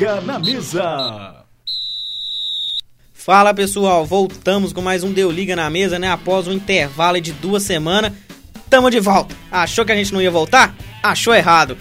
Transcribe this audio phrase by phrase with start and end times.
[0.00, 1.44] Liga na Mesa.
[3.12, 6.10] Fala pessoal, voltamos com mais um Deu Liga na Mesa, né?
[6.10, 8.10] Após um intervalo de duas semanas,
[8.70, 9.36] tamo de volta.
[9.52, 10.74] Achou que a gente não ia voltar?
[11.02, 11.76] Achou errado.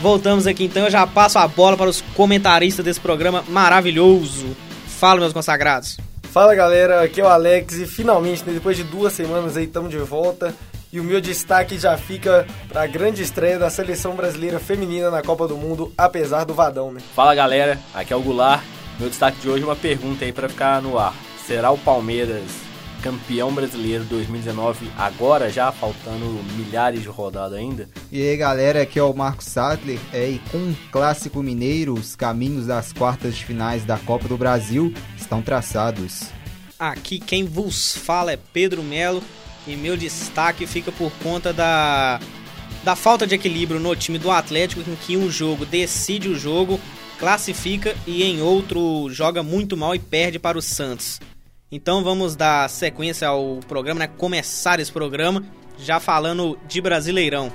[0.00, 4.56] Voltamos aqui então, eu já passo a bola para os comentaristas desse programa maravilhoso.
[4.86, 5.98] Fala, meus consagrados.
[6.36, 9.88] Fala galera, aqui é o Alex e finalmente, né, depois de duas semanas aí, estamos
[9.88, 10.54] de volta.
[10.92, 15.22] E o meu destaque já fica para a grande estreia da seleção brasileira feminina na
[15.22, 17.00] Copa do Mundo, apesar do Vadão, né?
[17.14, 18.62] Fala galera, aqui é o Goulart.
[19.00, 21.14] Meu destaque de hoje é uma pergunta aí para ficar no ar.
[21.46, 22.65] Será o Palmeiras
[23.02, 26.24] campeão brasileiro 2019 agora já, faltando
[26.56, 27.88] milhares de rodadas ainda?
[28.10, 29.98] E aí galera, aqui é o Marcos Sattler.
[30.12, 34.36] É, e com o clássico mineiro, os caminhos das quartas de finais da Copa do
[34.36, 36.30] Brasil estão traçados.
[36.78, 39.22] Aqui quem vos fala é Pedro Melo
[39.66, 42.20] e meu destaque fica por conta da,
[42.84, 46.78] da falta de equilíbrio no time do Atlético, em que um jogo decide o jogo,
[47.18, 51.18] classifica e em outro joga muito mal e perde para o Santos.
[51.76, 54.06] Então vamos dar sequência ao programa, né?
[54.06, 55.44] Começar esse programa
[55.78, 57.52] já falando de Brasileirão.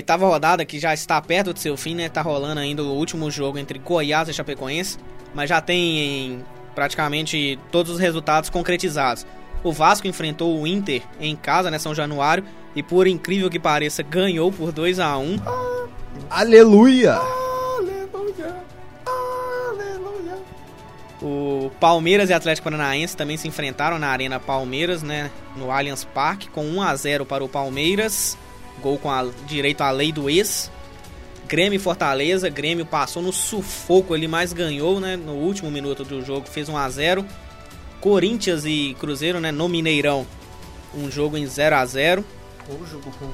[0.00, 2.08] Oitava rodada, que já está perto do seu fim, né?
[2.08, 4.98] Tá rolando ainda o último jogo entre Goiás e Chapecoense,
[5.34, 6.44] mas já tem
[6.74, 9.26] praticamente todos os resultados concretizados.
[9.62, 12.44] O Vasco enfrentou o Inter em casa, né, São Januário,
[12.74, 15.38] e por incrível que pareça, ganhou por 2 a 1
[16.30, 17.20] Aleluia!
[21.22, 26.48] O Palmeiras e Atlético Paranaense também se enfrentaram na Arena Palmeiras, né, no Allianz Parque,
[26.48, 28.38] com 1 a 0 para o Palmeiras,
[28.80, 30.70] gol com a, direito à lei do ex.
[31.46, 36.24] Grêmio e Fortaleza, Grêmio passou no sufoco ali, mas ganhou, né, no último minuto do
[36.24, 37.26] jogo, fez 1 a 0.
[38.00, 40.26] Corinthians e Cruzeiro, né, no Mineirão,
[40.94, 42.24] um jogo em 0 a 0.
[42.68, 43.32] O jogo ruim.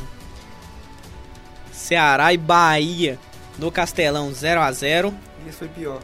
[1.70, 3.18] Ceará e Bahia
[3.58, 5.14] no Castelão 0 a 0.
[5.46, 6.00] Esse foi pior.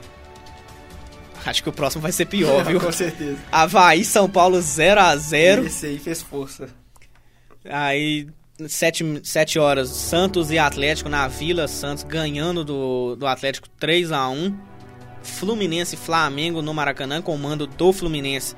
[1.45, 2.81] Acho que o próximo vai ser pior, viu?
[2.81, 3.39] Com certeza.
[3.51, 5.67] Havaí São Paulo 0 a 0.
[5.67, 6.69] Esse aí fez força.
[7.65, 8.29] Aí,
[8.69, 14.29] 7, sete horas, Santos e Atlético na Vila, Santos ganhando do, do Atlético 3 a
[14.29, 14.57] 1
[15.23, 18.55] Fluminense e Flamengo no Maracanã, com o mando do Fluminense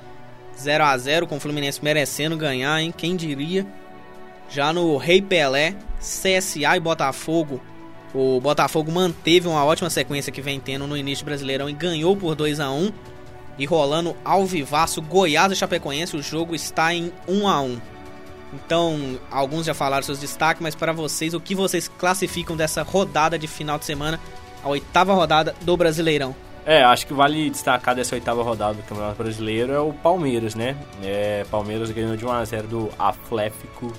[0.59, 2.93] 0 a 0 com o Fluminense merecendo ganhar, hein?
[2.97, 3.67] Quem diria?
[4.49, 7.61] Já no Rei Pelé, CSA e Botafogo.
[8.15, 12.35] O Botafogo manteve uma ótima sequência que vem tendo no início Brasileirão e ganhou por
[12.35, 12.93] 2 a 1
[13.59, 17.94] E rolando Alvivaço, Goiás e Chapecoense, o jogo está em 1 a 1
[18.55, 23.39] Então, alguns já falaram seus destaques, mas para vocês, o que vocês classificam dessa rodada
[23.39, 24.21] de final de semana,
[24.63, 26.35] a oitava rodada do Brasileirão?
[26.67, 30.77] É, acho que vale destacar dessa oitava rodada do Campeonato Brasileiro é o Palmeiras, né?
[31.03, 33.93] É, Palmeiras ganhou de 1 a 0 do Atlético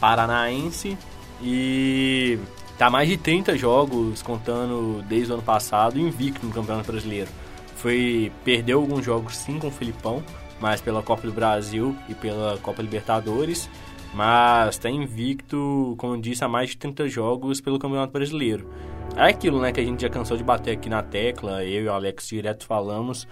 [0.00, 0.98] Paranaense
[1.40, 2.36] e
[2.76, 7.28] tá mais de 30 jogos contando desde o ano passado invicto no Campeonato Brasileiro.
[7.76, 10.22] Foi perdeu alguns jogos sim com o Filipão,
[10.62, 13.68] mas pela Copa do Brasil e pela Copa Libertadores,
[14.14, 18.70] mas tá invicto, como disse, há mais de 30 jogos pelo Campeonato Brasileiro.
[19.16, 21.88] É aquilo, né, que a gente já cansou de bater aqui na tecla, eu e
[21.88, 23.26] o Alex direto falamos.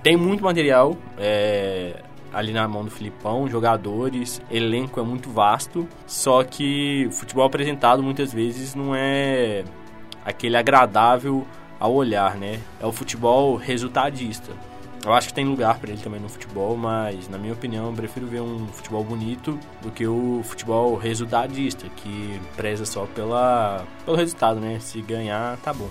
[0.00, 2.00] Tem muito material, é,
[2.32, 8.32] ali na mão do Filipão, jogadores, elenco é muito vasto, só que futebol apresentado muitas
[8.32, 9.64] vezes não é
[10.24, 11.44] aquele agradável
[11.80, 12.60] ao olhar, né?
[12.80, 14.52] É o futebol resultadista.
[15.04, 17.92] Eu acho que tem lugar para ele também no futebol, mas na minha opinião eu
[17.92, 24.16] prefiro ver um futebol bonito do que o futebol resultadista, que preza só pela, pelo
[24.16, 24.78] resultado, né?
[24.80, 25.90] Se ganhar, tá bom.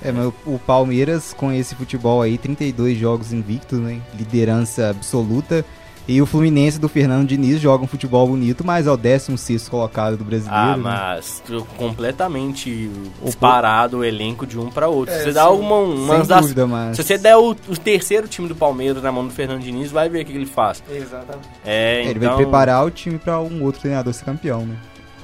[0.00, 4.00] É, mas o Palmeiras com esse futebol aí, 32 jogos invictos, né?
[4.14, 5.64] Liderança absoluta.
[6.06, 10.16] E o Fluminense do Fernando Diniz joga um futebol bonito, mas é o 16 colocado
[10.16, 10.56] do brasileiro.
[10.60, 10.82] Ah, né?
[10.82, 11.42] mas
[11.76, 12.90] completamente
[13.24, 15.14] disparado o elenco de um para outro.
[15.14, 15.48] É, você dá sim.
[15.48, 16.96] alguma umas Sem das- dúvida, mas...
[16.96, 20.08] Se você der o, o terceiro time do Palmeiras na mão do Fernando Diniz, vai
[20.08, 20.82] ver o que, ele faz.
[20.90, 21.48] Exatamente.
[21.64, 24.76] É, Ele então, vai preparar o time pra um outro treinador ser campeão, né?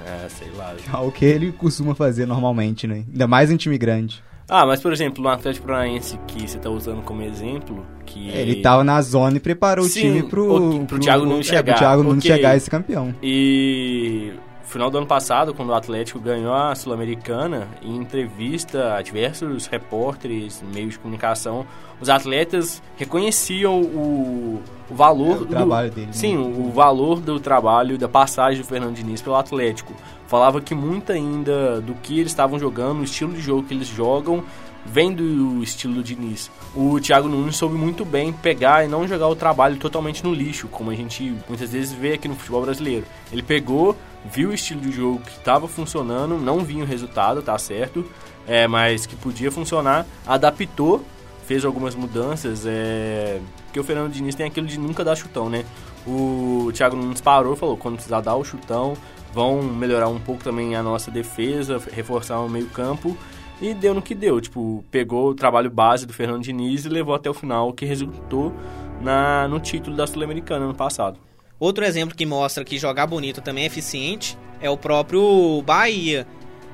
[0.06, 0.74] É, sei lá.
[1.02, 3.04] O que ele costuma fazer normalmente, né?
[3.10, 4.22] Ainda mais em time grande.
[4.48, 8.62] Ah, mas por exemplo, no Atlético Paranaense que você tá usando como exemplo, que Ele
[8.62, 11.74] tava na zona e preparou Sim, o time pro, o- pro Thiago Nunes é, chegar,
[11.74, 12.36] pro Thiago Nunes ok.
[12.36, 13.14] chegar e ser campeão.
[13.22, 14.32] E
[14.64, 20.62] final do ano passado, quando o Atlético ganhou a Sul-Americana, em entrevista a diversos repórteres,
[20.74, 21.66] meios de comunicação,
[22.00, 26.12] os atletas reconheciam o, o valor É, o do trabalho dele, né?
[26.12, 29.92] Sim, o valor do trabalho da passagem do Fernando Diniz pelo Atlético.
[30.26, 33.88] Falava que muito ainda do que eles estavam jogando, o estilo de jogo que eles
[33.88, 34.44] jogam,
[34.84, 36.50] vem do estilo do Diniz.
[36.74, 40.68] O Thiago Nunes soube muito bem pegar e não jogar o trabalho totalmente no lixo,
[40.68, 43.06] como a gente muitas vezes vê aqui no futebol brasileiro.
[43.32, 47.58] Ele pegou, viu o estilo de jogo que estava funcionando, não vinha o resultado, tá
[47.58, 48.04] certo,
[48.46, 51.04] é, mas que podia funcionar, adaptou,
[51.48, 55.64] fez algumas mudanças, é, porque o Fernando Diniz tem aquilo de nunca dar chutão, né?
[56.06, 58.92] O Thiago Nunes parou falou, quando precisar dar o chutão,
[59.32, 63.16] vão melhorar um pouco também a nossa defesa, reforçar o meio campo,
[63.62, 67.14] e deu no que deu, tipo, pegou o trabalho base do Fernando Diniz e levou
[67.14, 68.52] até o final, o que resultou
[69.00, 71.18] na, no título da Sul-Americana ano passado.
[71.58, 76.26] Outro exemplo que mostra que jogar bonito também é eficiente é o próprio Bahia,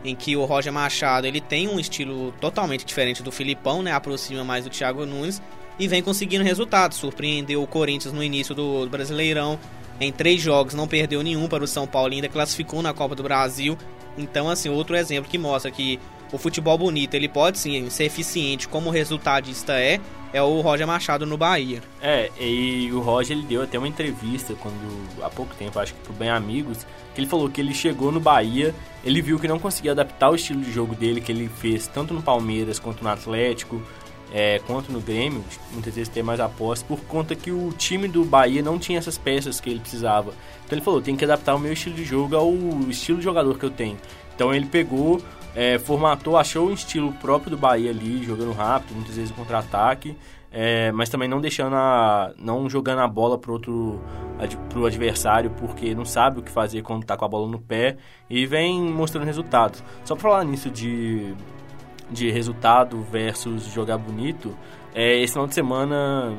[0.04, 3.92] em que o Roger Machado ele tem um estilo totalmente diferente do Filipão, né?
[3.92, 5.40] Aproxima mais do Thiago Nunes
[5.78, 6.98] e vem conseguindo resultados.
[6.98, 9.58] Surpreendeu o Corinthians no início do Brasileirão.
[10.00, 13.22] Em três jogos não perdeu nenhum para o São Paulo ainda classificou na Copa do
[13.22, 13.78] Brasil.
[14.18, 15.98] Então, assim, outro exemplo que mostra que
[16.32, 20.00] o futebol bonito ele pode sim ser eficiente como resultadista é,
[20.32, 21.80] é o Roger Machado no Bahia.
[22.02, 26.00] É, e o Roger ele deu até uma entrevista quando há pouco tempo, acho que
[26.00, 26.84] pro Bem Amigos,
[27.14, 28.75] que ele falou que ele chegou no Bahia,
[29.05, 32.12] ele viu que não conseguia adaptar o estilo de jogo dele que ele fez tanto
[32.12, 33.81] no Palmeiras quanto no Atlético,
[34.32, 38.25] é, quanto no Grêmio, muitas vezes ter mais aposta, por conta que o time do
[38.25, 40.34] Bahia não tinha essas peças que ele precisava.
[40.64, 42.52] Então ele falou, tem que adaptar o meu estilo de jogo ao
[42.88, 43.96] estilo de jogador que eu tenho.
[44.34, 45.22] Então ele pegou,
[45.55, 50.17] é, formatou, achou um estilo próprio do Bahia ali, jogando rápido, muitas vezes contra-ataque,
[50.54, 54.00] é, mas também não deixando a, não jogando a bola pro outro
[54.38, 57.58] ad- pro adversário porque não sabe o que fazer quando tá com a bola no
[57.58, 57.96] pé
[58.30, 59.82] e vem mostrando resultados.
[60.04, 61.34] Só pra falar nisso de
[62.10, 64.54] de resultado versus jogar bonito,
[64.94, 66.32] é, esse final de semana,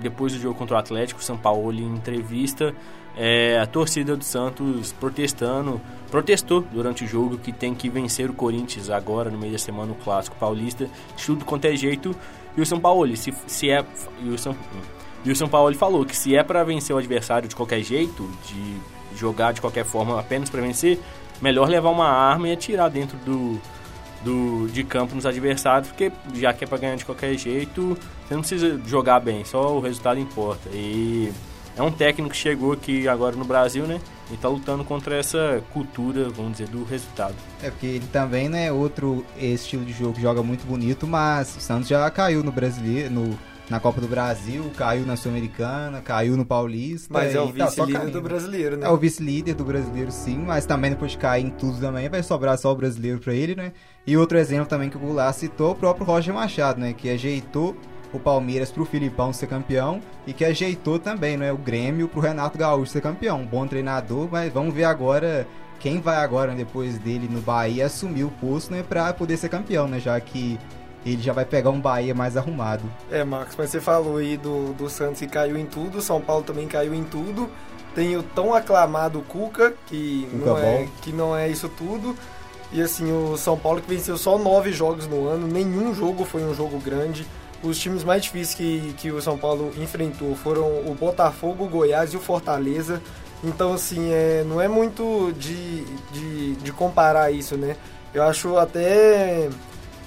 [0.00, 2.74] depois do jogo contra o Atlético, o São Paulo, em entrevista,
[3.14, 5.80] é, a torcida do Santos protestando,
[6.10, 9.88] protestou durante o jogo que tem que vencer o Corinthians agora, no meio da semana,
[9.88, 12.16] no Clássico Paulista, de tudo quanto é jeito,
[12.56, 13.84] e o São Paulo, se, se é...
[14.22, 14.56] E o São,
[15.24, 18.28] e o São Paulo falou que se é para vencer o adversário de qualquer jeito,
[18.46, 20.98] de jogar de qualquer forma apenas para vencer,
[21.40, 23.60] melhor levar uma arma e atirar dentro do,
[24.24, 27.96] do, de campo nos adversários, porque já que é pra ganhar de qualquer jeito,
[28.26, 30.68] você não precisa jogar bem, só o resultado importa.
[30.72, 31.32] E
[31.76, 34.00] é um técnico que chegou aqui agora no Brasil, né?
[34.32, 37.34] E tá lutando contra essa cultura, vamos dizer, do resultado.
[37.62, 41.60] É porque ele também, né, outro estilo de jogo que joga muito bonito, mas o
[41.60, 43.38] Santos já caiu no brasileiro, no,
[43.68, 47.08] na Copa do Brasil, caiu na Sul-Americana, caiu no Paulista.
[47.12, 48.12] Mas é o tá só vice-líder caindo.
[48.12, 48.86] do brasileiro, né?
[48.86, 52.22] É o vice-líder do brasileiro, sim, mas também depois de cair em tudo também, vai
[52.22, 53.72] sobrar só o brasileiro pra ele, né?
[54.06, 56.92] E outro exemplo também que o Goulart citou, o próprio Roger Machado, né?
[56.92, 57.76] Que ajeitou
[58.12, 61.52] o Palmeiras pro Filipão ser campeão e que ajeitou também, né?
[61.52, 63.40] O Grêmio pro Renato Gaúcho ser campeão.
[63.40, 65.46] Um bom treinador, mas vamos ver agora
[65.80, 68.84] quem vai agora, né, depois dele no Bahia, assumir o posto, né?
[68.88, 69.98] Pra poder ser campeão, né?
[69.98, 70.58] Já que
[71.04, 72.84] ele já vai pegar um Bahia mais arrumado.
[73.10, 76.44] É, Marcos, mas você falou aí do, do Santos que caiu em tudo, São Paulo
[76.44, 77.50] também caiu em tudo.
[77.94, 80.88] Tem o tão aclamado Cuca, que, Cuca não, é, bom.
[81.02, 82.16] que não é isso tudo.
[82.72, 86.42] E assim, o São Paulo que venceu só nove jogos no ano, nenhum jogo foi
[86.42, 87.26] um jogo grande.
[87.62, 92.12] Os times mais difíceis que, que o São Paulo enfrentou foram o Botafogo, o Goiás
[92.12, 93.00] e o Fortaleza.
[93.44, 97.76] Então, assim, é, não é muito de, de, de comparar isso, né?
[98.12, 99.48] Eu acho até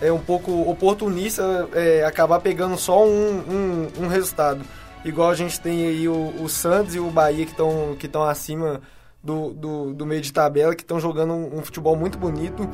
[0.01, 4.63] é um pouco oportunista é, acabar pegando só um, um, um resultado.
[5.03, 8.81] Igual a gente tem aí o, o Santos e o Bahia que estão que acima
[9.23, 12.69] do, do, do meio de tabela, que estão jogando um, um futebol muito bonito.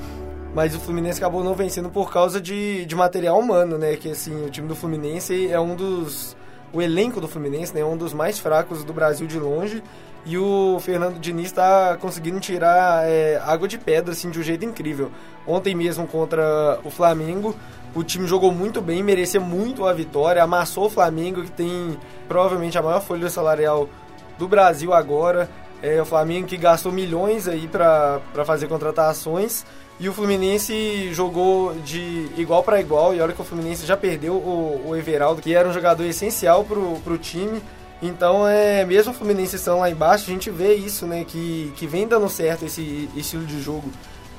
[0.53, 3.96] Mas o Fluminense acabou não vencendo por causa de, de material humano, né?
[3.96, 6.36] Que assim, o time do Fluminense é um dos.
[6.74, 9.84] O elenco do Fluminense né, é um dos mais fracos do Brasil de longe.
[10.25, 14.63] E o Fernando Diniz está conseguindo tirar é, água de pedra assim, de um jeito
[14.63, 15.10] incrível.
[15.48, 17.55] Ontem mesmo contra o Flamengo,
[17.96, 22.77] o time jogou muito bem, merecia muito a vitória, amassou o Flamengo, que tem provavelmente
[22.77, 23.89] a maior folha salarial
[24.38, 25.50] do Brasil agora.
[25.82, 29.66] É, o Flamengo que gastou milhões aí para fazer contratações
[30.02, 33.14] e o Fluminense jogou de igual para igual.
[33.14, 36.64] E olha que o Fluminense já perdeu o, o Everaldo, que era um jogador essencial
[36.64, 37.62] pro, pro time.
[38.02, 41.24] Então, é, mesmo o Fluminense estando lá embaixo, a gente vê isso, né?
[41.24, 43.92] Que, que vem dando certo esse estilo de jogo.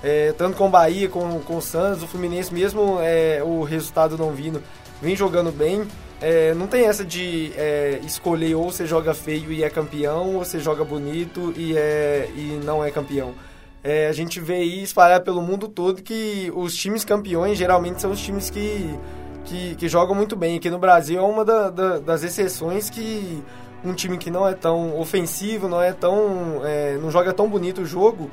[0.02, 4.18] É, tanto com o Bahia, com, com o Santos, o Fluminense, mesmo é, o resultado
[4.18, 4.60] não vindo,
[5.00, 5.86] vem jogando bem.
[6.22, 10.44] É, não tem essa de é, escolher ou você joga feio e é campeão, ou
[10.44, 13.34] você joga bonito e, é, e não é campeão.
[13.82, 18.12] É, a gente vê aí espalhado pelo mundo todo que os times campeões geralmente são
[18.12, 18.96] os times que,
[19.44, 20.56] que, que jogam muito bem.
[20.56, 23.42] Aqui no Brasil é uma da, da, das exceções que
[23.84, 26.60] um time que não é tão ofensivo, não é tão.
[26.64, 28.30] É, não joga tão bonito o jogo,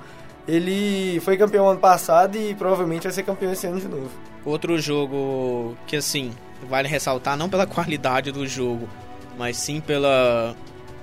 [0.48, 4.12] ele foi campeão ano passado e provavelmente vai ser campeão esse ano de novo.
[4.46, 6.32] Outro jogo que assim,
[6.68, 8.90] vale ressaltar não pela qualidade do jogo,
[9.38, 10.56] mas sim pela,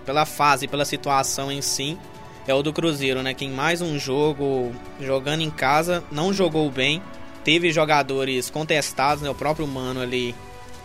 [0.04, 1.98] pela fase, pela situação em si
[2.46, 3.34] é o do Cruzeiro, né?
[3.34, 7.02] Que em mais um jogo, jogando em casa, não jogou bem.
[7.42, 9.28] Teve jogadores contestados, né?
[9.28, 10.34] O próprio Mano ali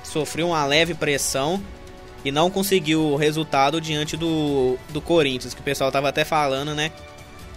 [0.03, 1.61] sofreu uma leve pressão
[2.25, 6.73] e não conseguiu o resultado diante do, do Corinthians, que o pessoal tava até falando,
[6.73, 6.91] né?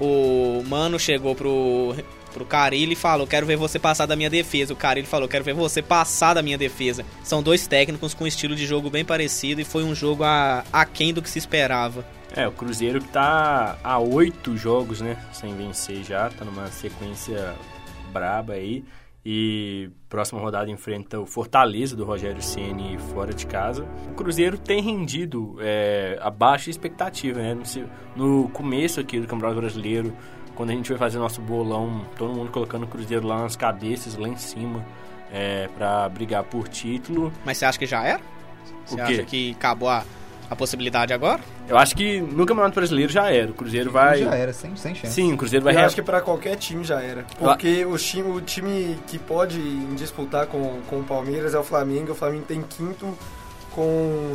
[0.00, 1.94] O Mano chegou pro,
[2.34, 4.74] pro Carilli e falou: Quero ver você passar da minha defesa.
[4.74, 7.06] O Carilli falou: Quero ver você passar da minha defesa.
[7.22, 10.64] São dois técnicos com um estilo de jogo bem parecido e foi um jogo a,
[10.72, 12.04] aquém do que se esperava.
[12.36, 15.16] É, o Cruzeiro que tá a oito jogos, né?
[15.32, 17.54] Sem vencer já, tá numa sequência
[18.12, 18.84] braba aí.
[19.26, 23.86] E próxima rodada enfrenta o Fortaleza do Rogério Ceni fora de casa.
[24.10, 27.56] O Cruzeiro tem rendido é, abaixo expectativa, né?
[28.14, 30.12] No começo aqui do Campeonato Brasileiro,
[30.54, 34.16] quando a gente vai fazer nosso bolão, todo mundo colocando o Cruzeiro lá nas cabeças,
[34.16, 34.84] lá em cima,
[35.32, 37.32] é, para brigar por título.
[37.44, 38.20] Mas você acha que já era?
[38.86, 40.04] Você acha que acabou a
[40.48, 41.40] a possibilidade agora?
[41.68, 43.50] Eu acho que no Campeonato Brasileiro já era.
[43.50, 44.18] O Cruzeiro vai.
[44.18, 45.14] Já era, sem, sem chance.
[45.14, 45.74] Sim, o Cruzeiro vai.
[45.74, 47.24] Eu acho que para qualquer time já era.
[47.38, 49.58] Porque o time, o time que pode
[49.94, 52.12] disputar com, com o Palmeiras é o Flamengo.
[52.12, 53.16] O Flamengo tem quinto
[53.72, 54.32] com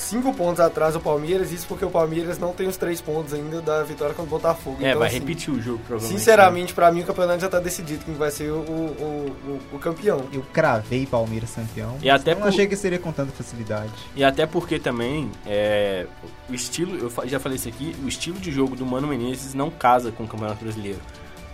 [0.00, 3.60] cinco pontos atrás do Palmeiras, isso porque o Palmeiras não tem os três pontos ainda
[3.60, 4.78] da vitória contra o Botafogo.
[4.80, 6.18] É, então, vai assim, repetir o jogo, provavelmente.
[6.18, 9.36] Sinceramente, para mim o campeonato já tá decidido quem vai ser o, o,
[9.72, 10.24] o, o campeão.
[10.32, 11.98] Eu cravei Palmeiras campeão.
[12.02, 12.48] E até não por...
[12.48, 13.92] achei que seria com tanta facilidade.
[14.16, 16.06] E até porque também é,
[16.48, 19.70] o estilo, eu já falei isso aqui, o estilo de jogo do Mano Menezes não
[19.70, 21.00] casa com o Campeonato Brasileiro.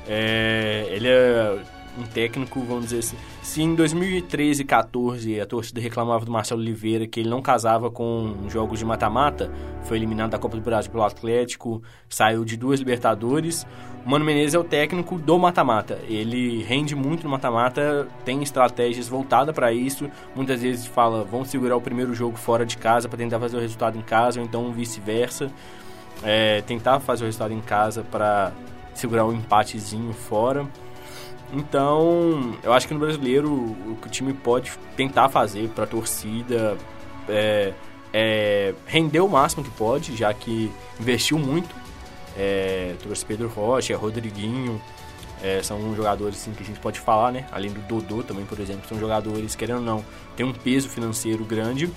[0.09, 1.59] É, ele é
[1.99, 3.17] um técnico, vamos dizer assim.
[3.43, 7.91] Se em 2013 e 14 a torcida reclamava do Marcelo Oliveira que ele não casava
[7.91, 9.51] com jogos de mata-mata,
[9.85, 13.67] foi eliminado da Copa do Brasil pelo Atlético, saiu de duas Libertadores.
[14.05, 15.99] O Mano Menezes é o técnico do mata-mata.
[16.09, 20.09] Ele rende muito no mata-mata, tem estratégias voltadas para isso.
[20.35, 23.61] Muitas vezes fala, vamos segurar o primeiro jogo fora de casa para tentar fazer o
[23.61, 25.51] resultado em casa, ou então vice-versa.
[26.23, 28.53] É, tentar fazer o resultado em casa para
[28.95, 30.67] segurar um empatezinho fora.
[31.53, 35.87] Então, eu acho que no brasileiro o que o time pode tentar fazer para a
[35.87, 36.77] torcida
[37.29, 37.73] é,
[38.13, 41.75] é, render o máximo que pode, já que investiu muito.
[42.37, 44.81] É, trouxe Pedro Rocha, Rodriguinho,
[45.43, 47.47] é, são jogadores assim, que a gente pode falar, né?
[47.53, 50.05] Além do Dodô também, por exemplo, são jogadores, querendo ou não,
[50.37, 51.91] tem um peso financeiro grande.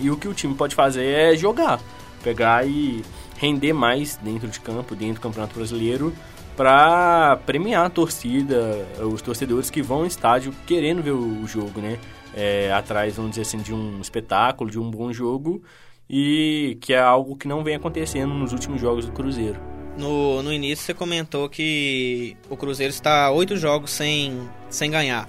[0.00, 1.80] E o que o time pode fazer é jogar,
[2.22, 3.04] pegar e
[3.36, 6.12] render mais dentro de campo, dentro do Campeonato Brasileiro,
[6.58, 12.00] para premiar a torcida, os torcedores que vão ao estádio querendo ver o jogo, né?
[12.34, 15.62] É, atrás, vamos dizer assim, de um espetáculo, de um bom jogo
[16.10, 19.60] e que é algo que não vem acontecendo nos últimos jogos do Cruzeiro.
[19.96, 24.36] No, no início você comentou que o Cruzeiro está oito jogos sem,
[24.68, 25.28] sem ganhar.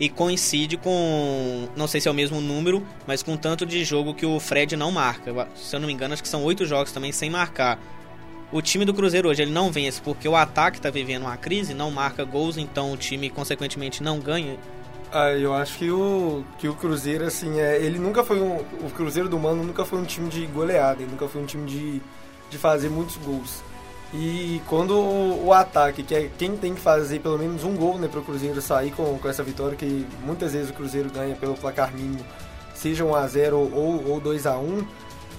[0.00, 4.14] E coincide com, não sei se é o mesmo número, mas com tanto de jogo
[4.14, 5.46] que o Fred não marca.
[5.54, 7.78] Se eu não me engano, acho que são oito jogos também sem marcar
[8.50, 11.74] o time do Cruzeiro hoje ele não vence porque o ataque está vivendo uma crise,
[11.74, 14.56] não marca gols, então o time consequentemente não ganha.
[15.12, 18.56] Ah, eu acho que o, que o Cruzeiro, assim, é, ele nunca foi um.
[18.56, 21.66] O Cruzeiro do Mano nunca foi um time de goleada, ele nunca foi um time
[21.66, 22.02] de,
[22.50, 23.62] de fazer muitos gols.
[24.12, 27.98] E quando o, o, ataque, que é quem tem que fazer pelo menos um gol
[27.98, 31.34] né, para o Cruzeiro sair com, com essa vitória, que muitas vezes o Cruzeiro ganha
[31.36, 32.24] pelo placar mínimo,
[32.74, 34.86] seja 1x0 ou, ou 2x1,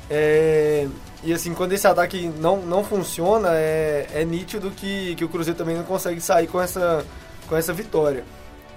[0.09, 0.87] é,
[1.23, 5.57] e assim, quando esse ataque não, não funciona, é, é nítido que, que o Cruzeiro
[5.57, 7.05] também não consegue sair com essa,
[7.47, 8.23] com essa vitória.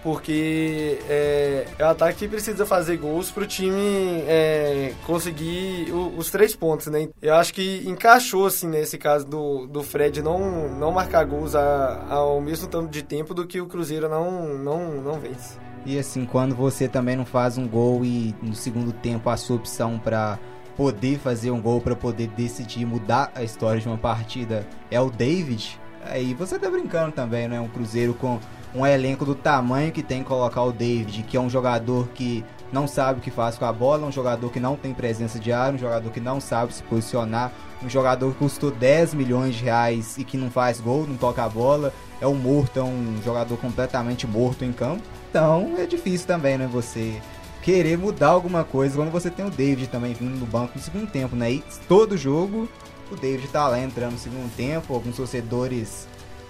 [0.02, 6.18] Porque é, é um ataque que precisa fazer gols para o time é, conseguir o,
[6.18, 7.08] os três pontos, né?
[7.22, 12.04] Eu acho que encaixou, assim, nesse caso do, do Fred não, não marcar gols a,
[12.10, 15.56] ao mesmo tanto de tempo do que o Cruzeiro não, não, não vence.
[15.86, 19.56] E assim, quando você também não faz um gol e no segundo tempo a sua
[19.56, 20.36] opção para
[20.82, 25.08] poder fazer um gol para poder decidir mudar a história de uma partida é o
[25.08, 27.60] David, aí você tá brincando também, né?
[27.60, 28.40] Um Cruzeiro com
[28.74, 32.88] um elenco do tamanho que tem colocar o David, que é um jogador que não
[32.88, 35.72] sabe o que faz com a bola, um jogador que não tem presença de ar,
[35.72, 40.18] um jogador que não sabe se posicionar, um jogador que custou 10 milhões de reais
[40.18, 43.56] e que não faz gol, não toca a bola, é um morto, é um jogador
[43.58, 45.04] completamente morto em campo.
[45.30, 47.20] Então é difícil também, né, você
[47.62, 51.10] querer mudar alguma coisa quando você tem o David também vindo no banco no segundo
[51.10, 51.52] tempo, né?
[51.52, 52.68] E todo jogo
[53.10, 56.08] o David tá lá entrando no segundo tempo, alguns torcedores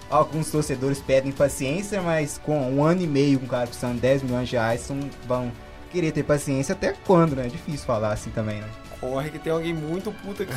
[0.09, 4.23] alguns torcedores pedem paciência, mas com um ano e meio com um cara custando 10
[4.23, 5.51] milhões de reais, são, vão
[5.91, 7.45] querer ter paciência até quando, né?
[7.45, 8.67] É difícil falar assim também, né?
[8.99, 10.53] Corre que tem alguém muito puta aqui.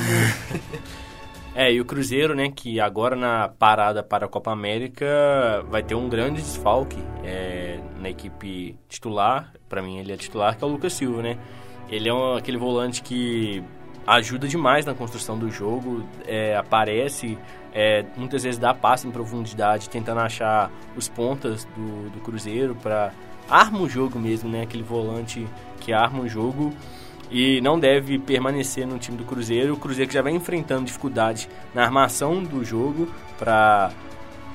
[1.55, 5.07] é, e o Cruzeiro, né, que agora na parada para a Copa América
[5.69, 7.76] vai ter um grande desfalque é,
[8.07, 11.37] na equipe titular, para mim ele é titular, que é o Lucas Silva, né?
[11.89, 13.63] Ele é um, aquele volante que
[14.07, 17.37] ajuda demais na construção do jogo, é, aparece,
[17.75, 23.13] é, muitas vezes dá passe em profundidade, tentando achar os pontas do, do Cruzeiro para
[23.51, 24.63] arma o jogo mesmo, né?
[24.63, 25.47] Aquele volante
[25.81, 26.73] que arma o jogo
[27.29, 29.75] e não deve permanecer no time do Cruzeiro.
[29.75, 33.91] O Cruzeiro que já vem enfrentando dificuldade na armação do jogo para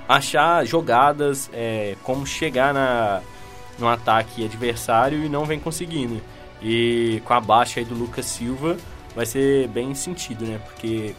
[0.08, 3.22] achar jogadas, é, como chegar na,
[3.82, 6.22] no ataque adversário e não vem conseguindo.
[6.62, 8.78] E com a baixa aí do Lucas Silva
[9.16, 10.60] vai ser bem sentido, né?
[10.64, 11.16] Porque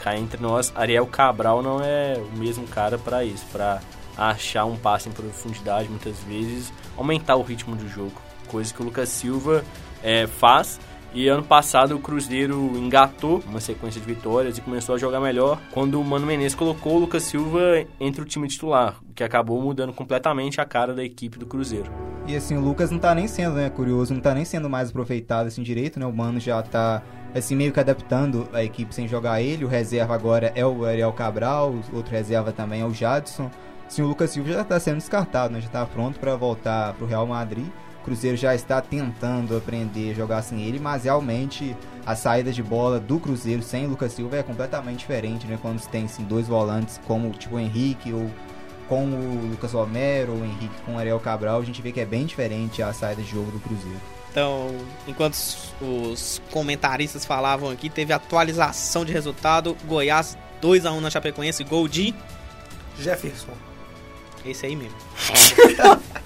[0.00, 3.80] cá entre nós, Ariel Cabral não é o mesmo cara para isso, para
[4.16, 8.84] achar um passe em profundidade muitas vezes, aumentar o ritmo do jogo, coisa que o
[8.84, 9.64] Lucas Silva
[10.02, 10.80] é, faz.
[11.16, 15.58] E ano passado o Cruzeiro engatou uma sequência de vitórias e começou a jogar melhor
[15.72, 19.94] quando o Mano Menezes colocou o Lucas Silva entre o time titular, que acabou mudando
[19.94, 21.90] completamente a cara da equipe do Cruzeiro.
[22.26, 24.90] E assim, o Lucas não tá nem sendo, né, curioso, não tá nem sendo mais
[24.90, 26.04] aproveitado assim direito, né?
[26.04, 27.02] O Mano já tá
[27.34, 29.64] assim meio que adaptando a equipe sem jogar ele.
[29.64, 33.50] O reserva agora é o Ariel Cabral, o outro reserva também é o Jadson.
[33.88, 35.60] Sim, o Lucas Silva já está sendo descartado, né?
[35.60, 37.68] já está pronto para voltar para o Real Madrid.
[38.06, 42.62] O Cruzeiro já está tentando aprender a jogar sem ele, mas realmente a saída de
[42.62, 45.58] bola do Cruzeiro sem Lucas Silva é completamente diferente, né?
[45.60, 48.30] Quando tem assim, dois volantes como tipo o Henrique ou
[48.88, 51.98] com o Lucas Romero ou o Henrique com o Ariel Cabral, a gente vê que
[51.98, 54.00] é bem diferente a saída de jogo do Cruzeiro.
[54.30, 54.70] Então,
[55.08, 55.34] enquanto
[55.80, 59.76] os comentaristas falavam aqui, teve atualização de resultado.
[59.84, 62.14] Goiás 2 a 1 na Chapecoense, gol de
[63.00, 63.50] Jefferson.
[64.44, 64.96] Esse aí mesmo.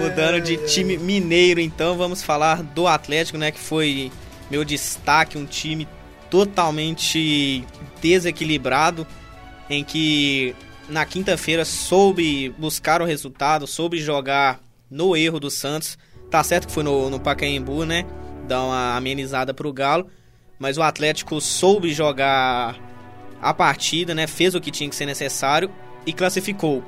[0.00, 3.50] Mudando de time mineiro, então, vamos falar do Atlético, né?
[3.50, 4.10] Que foi
[4.50, 5.86] meu destaque, um time
[6.30, 7.64] totalmente
[8.00, 9.06] desequilibrado,
[9.68, 10.54] em que
[10.88, 15.98] na quinta-feira soube buscar o resultado, soube jogar no erro do Santos.
[16.30, 18.04] Tá certo que foi no, no Pacaembu, né?
[18.46, 20.08] Dar uma amenizada pro Galo.
[20.58, 22.76] Mas o Atlético soube jogar
[23.40, 24.26] a partida, né?
[24.26, 25.70] Fez o que tinha que ser necessário
[26.04, 26.84] e classificou.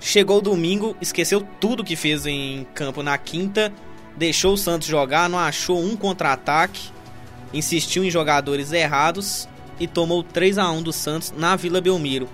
[0.00, 3.72] Chegou domingo, esqueceu tudo que fez em campo na quinta,
[4.16, 6.90] deixou o Santos jogar, não achou um contra-ataque,
[7.52, 9.48] insistiu em jogadores errados
[9.80, 12.28] e tomou 3 a 1 do Santos na Vila Belmiro.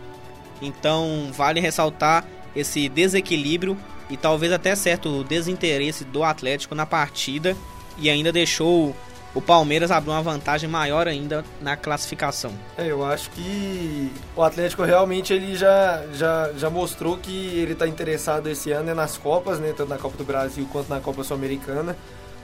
[0.60, 3.76] Então, vale ressaltar esse desequilíbrio
[4.10, 7.56] e talvez até certo desinteresse do Atlético na partida
[7.96, 8.94] e ainda deixou
[9.34, 12.52] o Palmeiras abriu uma vantagem maior ainda na classificação.
[12.76, 17.86] É, eu acho que o Atlético realmente ele já, já, já mostrou que ele está
[17.86, 21.22] interessado esse ano é nas Copas, né, tanto na Copa do Brasil quanto na Copa
[21.22, 21.96] Sul-Americana.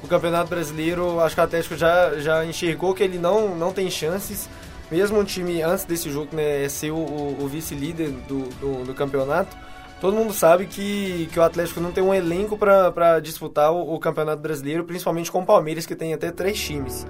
[0.02, 3.90] O Campeonato Brasileiro, acho que o Atlético já, já enxergou que ele não, não tem
[3.90, 4.48] chances,
[4.90, 9.56] mesmo o time antes desse jogo né, ser o, o vice-líder do, do, do campeonato
[10.00, 13.98] todo mundo sabe que, que o Atlético não tem um elenco para disputar o, o,
[13.98, 17.06] Campeonato Brasileiro, principalmente com o Palmeiras, que tem até três times.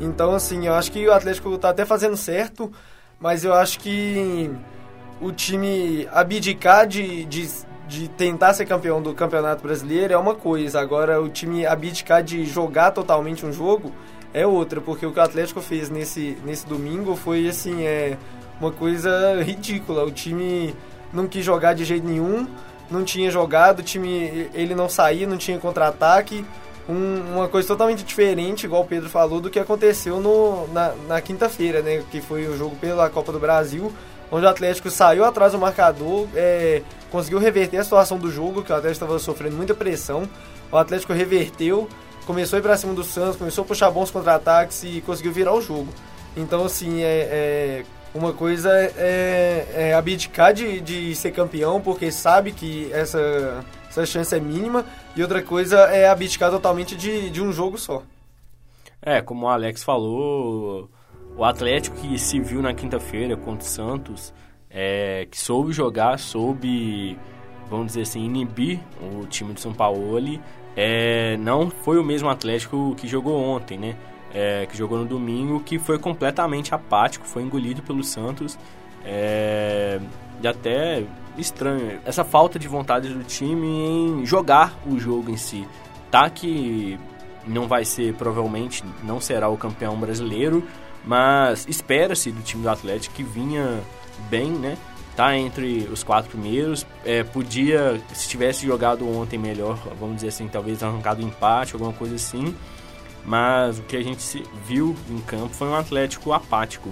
[0.00, 2.72] Então, assim, eu acho que o Atlético está até fazendo certo,
[3.18, 4.50] mas eu acho que
[5.20, 7.48] o time abdicar de, de,
[7.86, 12.44] de tentar ser campeão do Campeonato Brasileiro é uma coisa, agora o time abdicar de
[12.46, 13.92] jogar totalmente um jogo
[14.32, 18.16] é outra, porque o que o Atlético fez nesse, nesse domingo foi, assim, é
[18.60, 20.04] uma coisa ridícula.
[20.04, 20.74] O time
[21.12, 22.46] não quis jogar de jeito nenhum,
[22.90, 26.44] não tinha jogado, o time ele não saía, não tinha contra-ataque.
[26.88, 31.20] Um, uma coisa totalmente diferente, igual o Pedro falou, do que aconteceu no, na, na
[31.20, 32.02] quinta-feira, né?
[32.10, 33.92] Que foi o jogo pela Copa do Brasil,
[34.30, 38.72] onde o Atlético saiu atrás do marcador, é, conseguiu reverter a situação do jogo, que
[38.72, 40.28] o Atlético estava sofrendo muita pressão.
[40.72, 41.88] O Atlético reverteu,
[42.26, 45.54] começou a ir para cima do Santos, começou a puxar bons contra-ataques e conseguiu virar
[45.54, 45.88] o jogo.
[46.36, 52.52] Então, assim, é, é uma coisa é, é abdicar de, de ser campeão porque sabe
[52.52, 54.84] que essa, essa chance é mínima,
[55.16, 58.02] e outra coisa é abdicar totalmente de, de um jogo só.
[59.02, 60.90] É, como o Alex falou,
[61.36, 64.32] o Atlético que se viu na quinta-feira contra o Santos,
[64.68, 67.18] é, que soube jogar, soube,
[67.68, 70.40] vamos dizer assim, inibir o time do São Paulo,
[70.76, 73.96] é, não foi o mesmo Atlético que jogou ontem, né?
[74.32, 78.58] É, que jogou no domingo, que foi completamente apático, foi engolido pelo Santos.
[79.04, 80.00] É,
[80.42, 81.04] e até
[81.36, 85.66] estranho essa falta de vontade do time em jogar o jogo em si.
[86.10, 86.98] Tá que
[87.46, 90.64] não vai ser, provavelmente, não será o campeão brasileiro,
[91.04, 93.80] mas espera-se do time do Atlético que vinha
[94.28, 94.76] bem, né?
[95.16, 96.86] Tá entre os quatro primeiros.
[97.04, 101.92] É, podia, se tivesse jogado ontem melhor, vamos dizer assim, talvez arrancado um empate, alguma
[101.92, 102.54] coisa assim.
[103.24, 106.90] Mas o que a gente viu em campo foi um Atlético apático.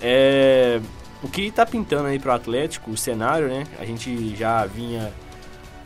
[0.00, 0.80] É,
[1.22, 3.64] o que está pintando aí para o Atlético, o cenário, né?
[3.78, 5.12] A gente já vinha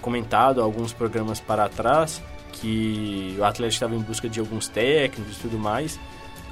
[0.01, 2.23] comentado alguns programas para trás
[2.53, 5.99] que o Atlético estava em busca de alguns técnicos e tudo mais.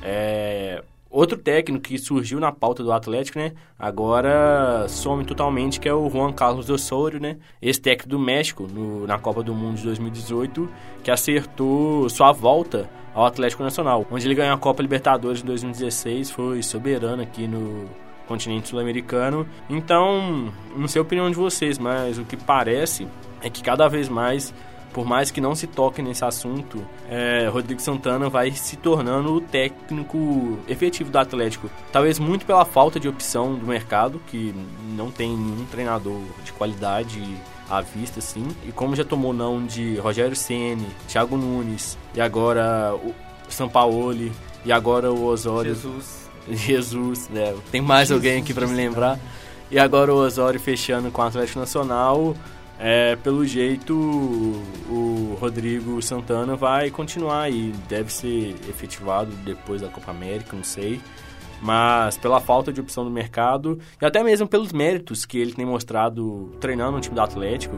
[0.02, 3.52] É, outro técnico que surgiu na pauta do Atlético, né?
[3.78, 7.38] Agora some totalmente, que é o Juan Carlos Osorio, né?
[7.60, 10.68] Esse técnico do México no, na Copa do Mundo de 2018,
[11.02, 16.30] que acertou sua volta ao Atlético Nacional, onde ele ganhou a Copa Libertadores em 2016,
[16.30, 17.88] foi soberano aqui no
[18.28, 19.48] continente sul-americano.
[19.70, 23.08] Então, não sei a opinião de vocês, mas o que parece
[23.40, 24.52] é que cada vez mais
[24.92, 29.42] por mais que não se toque nesse assunto, é, Rodrigo Santana vai se tornando o
[29.42, 31.68] técnico efetivo do Atlético.
[31.92, 34.54] Talvez muito pela falta de opção do mercado, que
[34.96, 37.22] não tem nenhum treinador de qualidade
[37.68, 38.46] à vista, assim.
[38.66, 43.14] E como já tomou não de Rogério Ceni, Thiago Nunes, e agora o
[43.48, 44.32] Sampaoli,
[44.64, 45.74] e agora o Osório.
[45.74, 46.26] Jesus.
[46.48, 47.54] Jesus, né?
[47.72, 49.18] Tem mais Jesus, alguém aqui para me lembrar.
[49.70, 52.36] E agora o Osório fechando com o Atlético Nacional.
[52.78, 60.10] É, pelo jeito, o Rodrigo Santana vai continuar e deve ser efetivado depois da Copa
[60.10, 61.00] América, não sei.
[61.62, 65.64] Mas pela falta de opção no mercado e até mesmo pelos méritos que ele tem
[65.64, 67.76] mostrado treinando no time do Atlético,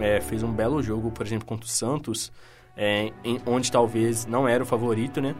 [0.00, 2.32] é, fez um belo jogo, por exemplo, contra o Santos,
[2.76, 5.34] é, em, onde talvez não era o favorito, né?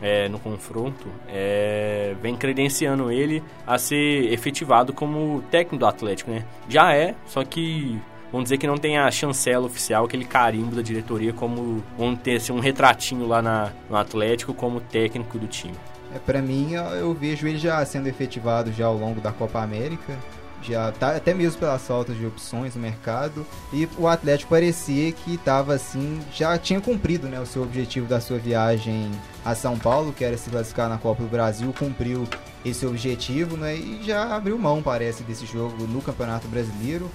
[0.00, 6.44] É, no confronto, é, vem credenciando ele a ser efetivado como técnico do Atlético, né?
[6.68, 7.98] Já é, só que
[8.30, 11.82] vamos dizer que não tem a chancela oficial, aquele carimbo da diretoria, como
[12.22, 15.74] ter assim, um retratinho lá na, no Atlético como técnico do time.
[16.16, 20.16] É, para mim, eu vejo ele já sendo efetivado já ao longo da Copa América.
[20.62, 23.46] Já tá até mesmo pelas faltas de opções no mercado.
[23.72, 28.20] E o Atlético parecia que estava assim já tinha cumprido né o seu objetivo da
[28.20, 29.10] sua viagem
[29.44, 32.26] a São Paulo que era se classificar na Copa do Brasil cumpriu
[32.64, 37.08] esse objetivo né e já abriu mão parece desse jogo no Campeonato Brasileiro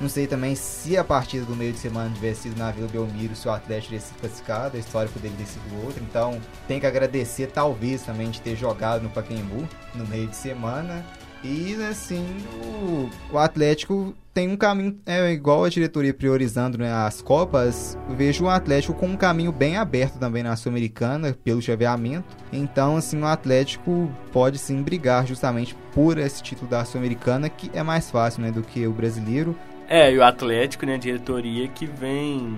[0.00, 3.34] não sei também se a partida do meio de semana tivesse sido na Vila Belmiro,
[3.34, 6.02] se o Atlético tivesse sido classificado, a história poderia ter sido outra.
[6.02, 11.04] Então, tem que agradecer, talvez, também de ter jogado no Pacaembu no meio de semana.
[11.42, 12.26] E, assim,
[12.62, 18.44] o, o Atlético tem um caminho, é igual a diretoria priorizando né, as Copas, vejo
[18.44, 22.36] o Atlético com um caminho bem aberto também na Sul-Americana, pelo chaveamento.
[22.52, 27.82] Então, assim, o Atlético pode sim brigar justamente por esse título da Sul-Americana, que é
[27.82, 29.56] mais fácil né, do que o brasileiro.
[29.88, 32.56] É, e o Atlético, né, a diretoria que vem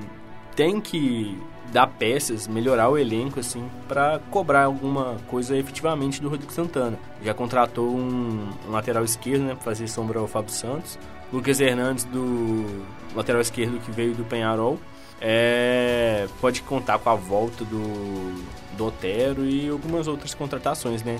[0.56, 1.38] tem que
[1.72, 6.98] dar peças, melhorar o elenco assim para cobrar alguma coisa efetivamente do Rodrigo Santana.
[7.22, 10.98] Já contratou um, um lateral esquerdo, né, para fazer sombra ao Fábio Santos.
[11.32, 14.78] Lucas Hernandes do lateral esquerdo que veio do Penharol.
[15.20, 18.44] É, pode contar com a volta do,
[18.76, 21.18] do Otero e algumas outras contratações, né?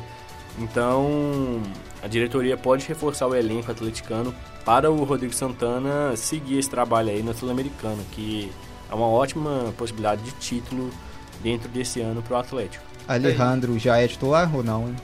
[0.61, 1.63] Então,
[2.03, 7.23] a diretoria pode reforçar o elenco atleticano para o Rodrigo Santana seguir esse trabalho aí
[7.23, 8.51] na Sul-Americana, que
[8.91, 10.91] é uma ótima possibilidade de título
[11.43, 12.85] dentro desse ano para o Atlético.
[13.07, 14.89] Alejandro já é titular ou não?
[14.89, 14.97] Hein?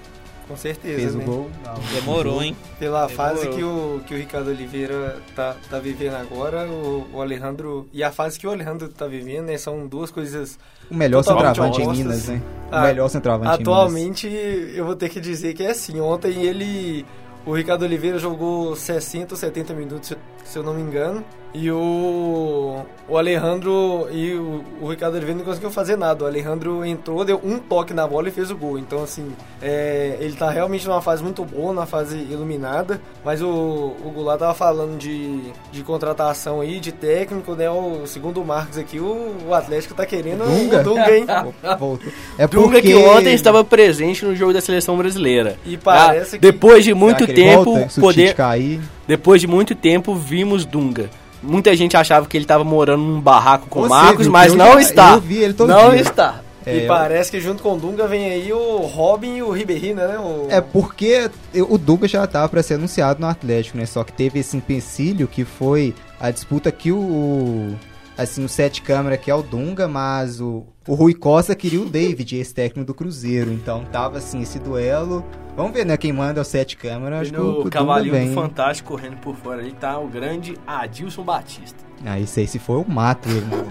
[0.46, 0.96] Com certeza.
[0.96, 1.22] Fez né?
[1.22, 1.50] o gol.
[1.64, 2.56] Não, Demorou, hein?
[2.78, 3.16] Pela Demorou.
[3.16, 7.88] fase que o, que o Ricardo Oliveira tá, tá vivendo agora, o, o Alejandro.
[7.92, 9.56] E a fase que o Alejandro tá vivendo, né?
[9.56, 10.58] São duas coisas.
[10.90, 11.88] O melhor centroavante em.
[11.88, 12.42] Minas, né?
[12.70, 16.00] O Ah, melhor centroavante Atualmente, eu vou ter que dizer que é assim.
[16.00, 17.06] Ontem ele.
[17.46, 20.12] O Ricardo Oliveira jogou 60 ou 70 minutos,
[20.44, 21.24] se eu não me engano.
[21.56, 26.24] E o, o Alejandro e o, o Ricardo Oliveira não conseguiu fazer nada.
[26.24, 28.76] O Alejandro entrou, deu um toque na bola e fez o gol.
[28.76, 29.30] Então, assim,
[29.62, 33.00] é, ele tá realmente numa fase muito boa, numa fase iluminada.
[33.24, 37.70] Mas o, o Goulart tava falando de, de contratação aí, de técnico, né?
[37.70, 40.80] O, segundo o Marcos aqui, o, o Atlético tá querendo Dunga?
[40.80, 41.26] o Dunga, hein?
[42.36, 42.80] É Dunga porque...
[42.82, 45.56] que ontem estava presente no jogo da seleção brasileira.
[45.64, 48.00] E parece Ah, que- depois de muito tempo volta?
[48.00, 48.80] Poder cair...
[49.06, 51.08] depois de muito tempo vimos Dunga.
[51.44, 54.52] Muita gente achava que ele estava morando num barraco com o Você Marcos, viu, mas
[54.52, 55.12] eu não já- está.
[55.12, 56.00] eu vi ele todo não dia.
[56.00, 56.40] está.
[56.66, 59.92] E É, parece que junto com o Dunga vem aí o Robin e o Ribéry,
[59.92, 60.16] né?
[60.18, 60.46] O...
[60.48, 61.30] É porque
[61.68, 63.84] o Dunga já estava para ser anunciado no Atlético, né?
[63.84, 67.74] Só que teve esse empecilho que foi a disputa que o
[68.16, 71.86] assim o sete câmera que é o Dunga, mas o, o Rui Costa queria o
[71.86, 73.52] David, esse técnico do Cruzeiro.
[73.52, 75.24] Então tava assim esse duelo.
[75.56, 75.96] Vamos ver, né?
[75.96, 77.20] Quem manda é o sete câmera.
[77.20, 80.56] Acho E que o, Dunga cavalinho do Fantástico correndo por fora ali tá o grande
[80.66, 81.84] Adilson Batista.
[82.04, 83.46] Ah, isso aí se for o mato ele.
[83.46, 83.64] né?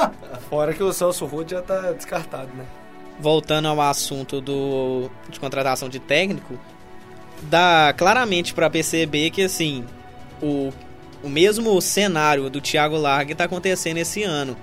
[0.48, 2.64] Fora que o Celso Ruth já tá descartado, né?
[3.20, 6.58] voltando ao assunto do de contratação de técnico,
[7.42, 9.84] dá claramente para perceber que assim,
[10.42, 10.72] o,
[11.22, 14.56] o mesmo cenário do Thiago Largue está acontecendo esse ano,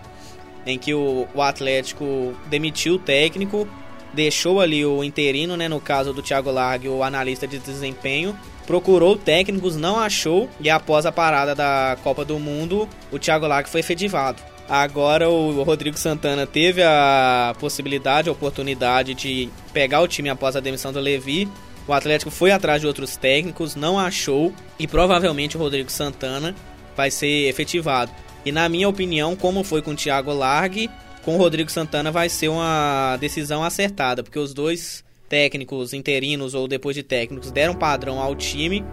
[0.66, 3.68] em que o, o Atlético demitiu o técnico,
[4.14, 9.16] deixou ali o interino, né, no caso do Thiago Largue, o analista de desempenho, procurou
[9.16, 13.80] técnicos, não achou e após a parada da Copa do Mundo, o Thiago Largue foi
[13.80, 14.42] efetivado.
[14.70, 20.60] Agora o Rodrigo Santana teve a possibilidade, a oportunidade de pegar o time após a
[20.60, 21.48] demissão do Levi.
[21.88, 26.54] O Atlético foi atrás de outros técnicos, não achou e provavelmente o Rodrigo Santana
[26.96, 28.12] vai ser efetivado.
[28.46, 30.90] E na minha opinião, como foi com o Thiago Largue,
[31.24, 36.68] com o Rodrigo Santana vai ser uma decisão acertada, porque os dois técnicos interinos ou
[36.68, 38.84] depois de técnicos deram padrão ao time.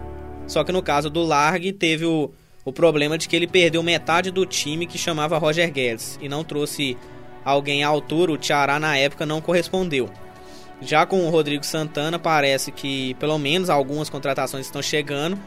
[0.47, 2.31] Só que no caso do Largue teve o,
[2.65, 6.45] o problema de que ele perdeu metade do time que chamava Roger Guedes e não
[6.45, 6.97] trouxe
[7.45, 8.33] alguém à altura.
[8.33, 10.11] O Tiará na época não correspondeu.
[10.85, 15.39] Já com o Rodrigo Santana parece que pelo menos algumas contratações estão chegando,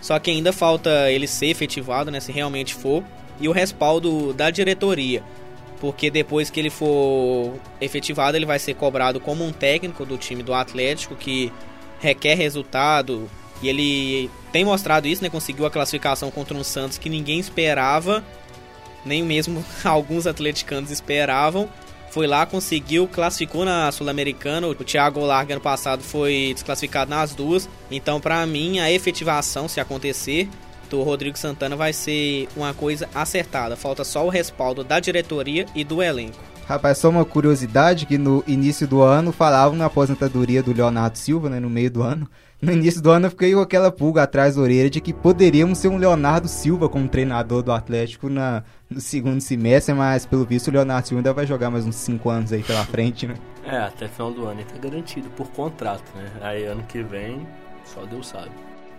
[0.00, 3.02] só que ainda falta ele ser efetivado, né, se realmente for,
[3.40, 5.22] e o respaldo da diretoria
[5.84, 10.42] porque depois que ele for efetivado, ele vai ser cobrado como um técnico do time
[10.42, 11.52] do Atlético que
[12.00, 13.28] requer resultado.
[13.60, 15.28] E ele tem mostrado isso, né?
[15.28, 18.24] Conseguiu a classificação contra um Santos que ninguém esperava,
[19.04, 21.68] nem mesmo alguns atleticanos esperavam.
[22.14, 24.68] Foi lá, conseguiu, classificou na Sul-Americana.
[24.68, 27.68] O Thiago Larga ano passado foi desclassificado nas duas.
[27.90, 30.48] Então, para mim, a efetivação, se acontecer,
[30.88, 33.74] do Rodrigo Santana vai ser uma coisa acertada.
[33.74, 36.38] Falta só o respaldo da diretoria e do elenco.
[36.68, 41.50] Rapaz, só uma curiosidade que no início do ano falavam na aposentadoria do Leonardo Silva,
[41.50, 42.30] né, no meio do ano.
[42.64, 45.76] No início do ano eu fiquei com aquela pulga atrás da orelha de que poderíamos
[45.76, 50.68] ser um Leonardo Silva como treinador do Atlético na, no segundo semestre, mas pelo visto
[50.68, 53.34] o Leonardo Silva ainda vai jogar mais uns 5 anos aí pela frente, né?
[53.66, 56.24] É, até final do ano ele tá garantido por contrato, né?
[56.40, 57.46] Aí ano que vem,
[57.84, 58.50] só Deus sabe.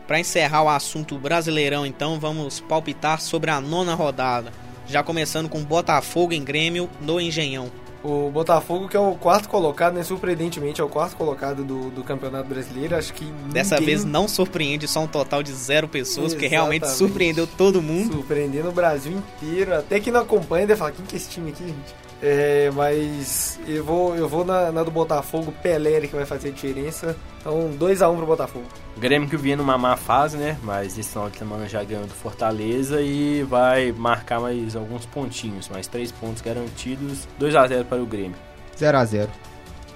[0.06, 4.52] Para encerrar o assunto brasileirão, então, vamos palpitar sobre a nona rodada.
[4.86, 7.72] Já começando com Botafogo em Grêmio no Engenhão.
[8.06, 10.04] O Botafogo, que é o quarto colocado, né?
[10.04, 12.96] Surpreendentemente, é o quarto colocado do, do Campeonato Brasileiro.
[12.96, 13.26] Acho que.
[13.52, 17.82] Dessa ninguém vez não surpreende só um total de zero pessoas, porque realmente surpreendeu todo
[17.82, 18.14] mundo.
[18.14, 19.74] Surpreendendo o Brasil inteiro.
[19.74, 22.05] Até que não acompanha, deve falar: quem que é esse time aqui, gente?
[22.28, 26.52] É, mas eu vou, eu vou na, na do Botafogo, Pelé que vai fazer a
[26.52, 27.16] diferença.
[27.40, 28.66] Então, 2x1 pro Botafogo.
[28.98, 30.58] O Grêmio que vinha numa má fase, né?
[30.64, 35.70] Mas esse final de semana já ganhou do Fortaleza e vai marcar mais alguns pontinhos,
[35.70, 37.28] mais três pontos garantidos.
[37.38, 38.36] 2 a 0 para o Grêmio.
[38.76, 39.28] 0x0.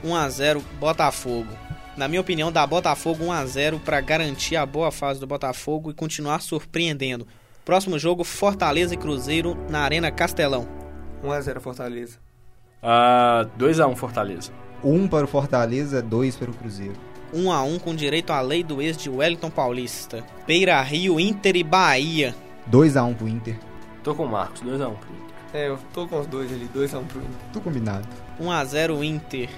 [0.05, 1.49] 1x0 Botafogo.
[1.97, 6.41] Na minha opinião, dá Botafogo 1x0 para garantir a boa fase do Botafogo e continuar
[6.41, 7.25] surpreendendo.
[7.65, 10.88] Próximo jogo, Fortaleza e Cruzeiro na Arena Castelão.
[11.23, 12.17] 1x0 Fortaleza.
[12.81, 14.51] Ah, 2 a 1 Fortaleza.
[14.83, 16.95] 1 para o Fortaleza, 2 para o Cruzeiro.
[17.33, 20.23] 1 a 1 com direito à lei do ex de Wellington Paulista.
[20.47, 22.35] Beira Rio, Inter e Bahia.
[22.71, 23.59] 2x1 pro Inter.
[24.03, 25.29] Tô com o Marcos, 2 a 1 pro Inter.
[25.53, 27.31] É, eu tô com os dois ali, 2x1 pro Inter.
[27.53, 28.07] Tudo combinado.
[28.39, 29.49] 1 a 0 Inter.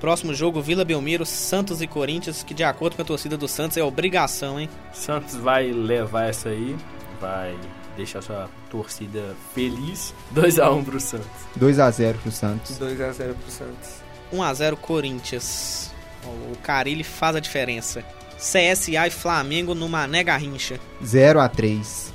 [0.00, 3.76] Próximo jogo, Vila Belmiro, Santos e Corinthians, que de acordo com a torcida do Santos
[3.76, 4.68] é obrigação, hein?
[4.92, 6.76] Santos vai levar essa aí,
[7.20, 7.56] vai
[7.98, 10.14] deixar sua torcida feliz.
[10.32, 11.26] 2 a 1 pro Santos.
[11.58, 12.78] 2x0 pro Santos.
[12.78, 13.90] 2x0 pro Santos.
[14.32, 15.90] 1 a 0 Corinthians.
[16.24, 18.04] O Carilli faz a diferença.
[18.36, 20.78] CSA e Flamengo no Mané Garrincha.
[21.02, 22.10] 0x3.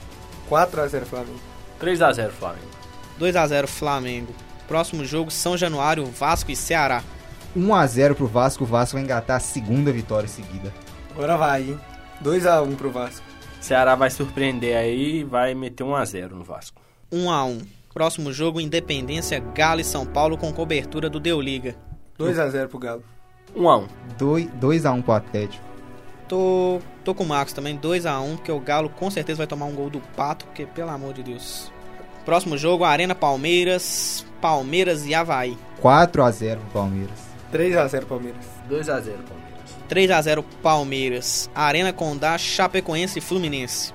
[0.50, 1.40] 4x0 Flamengo.
[1.80, 2.68] 3 a 0 Flamengo.
[3.18, 4.34] 2 a 0 Flamengo.
[4.68, 7.04] Próximo jogo, São Januário, Vasco e Ceará.
[7.58, 8.64] 1x0 pro Vasco.
[8.64, 10.74] O Vasco vai engatar a segunda vitória seguida.
[11.12, 11.80] Agora vai, hein?
[12.24, 13.26] 2x1 pro Vasco.
[13.64, 16.82] Ceará vai surpreender aí e vai meter 1 a 0 no Vasco.
[17.10, 17.62] 1 a 1
[17.94, 21.74] Próximo jogo, Independência, Galo e São Paulo com cobertura do Deu Liga.
[22.20, 23.04] 2x0 pro Galo.
[23.56, 23.88] 1 a 1
[24.20, 25.64] 2x1 pro Atlético.
[26.28, 29.48] Tô, tô com o Marcos também, 2 a 1 porque o Galo com certeza vai
[29.48, 31.72] tomar um gol do Pato, porque pelo amor de Deus.
[32.26, 35.58] Próximo jogo, Arena Palmeiras, Palmeiras e Havaí.
[35.82, 37.20] 4x0 pro Palmeiras.
[37.54, 38.46] 3x0 Palmeiras.
[38.68, 39.43] 2 a 0 Palmeiras.
[39.88, 41.50] 3 a 0 Palmeiras.
[41.54, 43.94] Arena Condá, Chapecoense e Fluminense.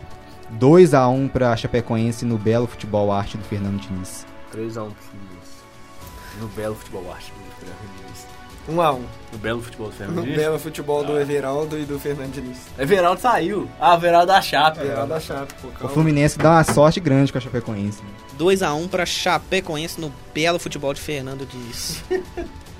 [0.58, 4.26] 2x1 pra Chapecoense no belo futebol arte do Fernando Diniz.
[4.50, 5.48] 3 a 1 pro Fluminense.
[6.40, 7.32] No belo futebol arte.
[7.58, 8.26] Fernando Diniz.
[8.68, 9.04] Um a um.
[9.32, 10.36] No belo futebol do Fernando No Diniz.
[10.38, 11.06] belo futebol Ah.
[11.06, 12.58] do Everaldo e do Fernando Diniz.
[12.78, 13.68] Everaldo saiu.
[13.80, 14.80] Ah, Everaldo da Chape.
[14.80, 15.86] Everaldo da Chape, pô.
[15.86, 15.88] O.
[15.88, 18.02] Fluminense dá uma sorte grande com a Chapecoense.
[18.02, 18.08] né?
[18.38, 22.02] 2x1 pra Chapecoense no belo futebol de Fernando Diniz.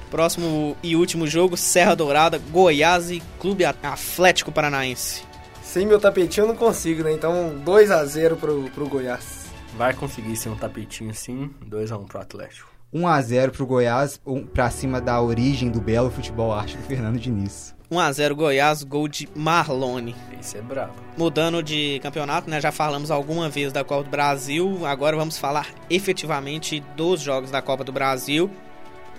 [0.09, 5.23] Próximo e último jogo, Serra Dourada, Goiás e Clube Atlético Paranaense.
[5.63, 7.13] Sem meu tapetinho eu não consigo, né?
[7.13, 9.47] Então 2 a 0 pro, pro Goiás.
[9.77, 11.51] Vai conseguir ser um tapetinho sim.
[11.69, 12.79] 2x1 pro Atlético.
[12.93, 17.75] 1x0 pro Goiás, um, pra cima da origem do belo futebol arte do Fernando Diniz.
[17.91, 20.15] 1x0 Goiás, gol de Marlone.
[20.39, 20.95] Esse é brabo.
[21.17, 22.61] Mudando de campeonato, né?
[22.61, 24.87] Já falamos alguma vez da Copa do Brasil.
[24.87, 28.51] Agora vamos falar efetivamente dos jogos da Copa do Brasil.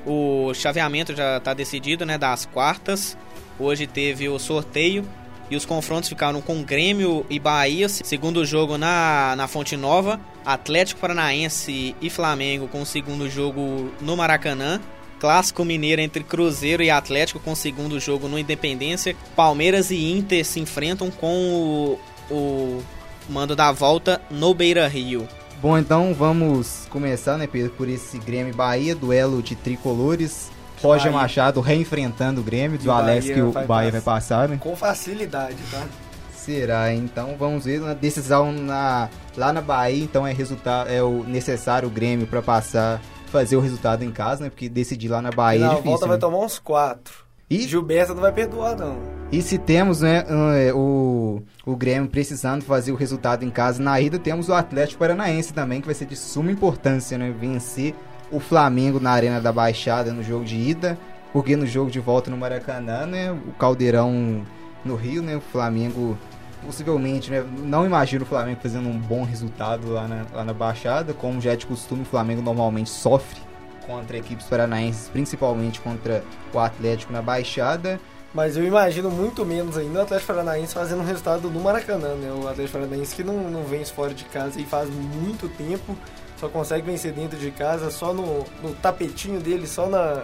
[0.05, 2.17] O chaveamento já está decidido, né?
[2.17, 3.17] Das quartas.
[3.59, 5.05] Hoje teve o sorteio
[5.49, 7.89] e os confrontos ficaram com Grêmio e Bahia.
[7.89, 10.19] Segundo jogo na, na Fonte Nova.
[10.45, 14.79] Atlético Paranaense e Flamengo com o segundo jogo no Maracanã.
[15.19, 19.15] Clássico mineiro entre Cruzeiro e Atlético com o segundo jogo no Independência.
[19.35, 22.83] Palmeiras e Inter se enfrentam com o, o
[23.27, 25.27] mando da volta no Beira Rio.
[25.61, 30.49] Bom, então vamos começar, né, Pedro, por esse Grêmio Bahia, duelo de tricolores.
[30.81, 31.21] Roger Bahia.
[31.21, 34.47] Machado reenfrentando o Grêmio, do Alex que o vai Bahia vai passar.
[34.47, 34.57] né?
[34.57, 35.85] Com facilidade, tá?
[36.33, 36.93] Será?
[36.93, 41.89] Então vamos ver na decisão na, lá na Bahia, então é resultado é o necessário
[41.89, 44.49] o Grêmio para passar fazer o resultado em casa, né?
[44.49, 45.91] Porque decidir lá na Bahia na é difícil.
[45.91, 46.21] volta vai né?
[46.21, 47.28] tomar uns 4.
[47.49, 48.97] E Gilberto não vai perdoar, não.
[49.31, 53.99] E se temos né, eh, o, o Grêmio precisando fazer o resultado em casa na
[53.99, 57.33] ida, temos o Atlético Paranaense também, que vai ser de suma importância, né?
[57.39, 57.95] Vencer
[58.31, 60.97] o Flamengo na Arena da Baixada no jogo de ida,
[61.33, 63.31] porque no jogo de volta no Maracanã, né?
[63.31, 64.43] O Caldeirão
[64.85, 65.35] no Rio, né?
[65.35, 66.15] O Flamengo
[66.63, 67.43] possivelmente, né?
[67.63, 71.53] Não imagino o Flamengo fazendo um bom resultado lá na, lá na Baixada, como já
[71.53, 73.48] é de costume, o Flamengo normalmente sofre
[73.89, 76.23] contra equipes paranaenses, principalmente contra
[76.53, 77.99] o Atlético na Baixada.
[78.31, 82.31] Mas eu imagino muito menos ainda o Atlético Paranaense fazendo um resultado no Maracanã, né?
[82.31, 85.97] O Atlético Paranaense que não, não vence fora de casa e faz muito tempo,
[86.39, 90.21] só consegue vencer dentro de casa, só no, no tapetinho dele, só na,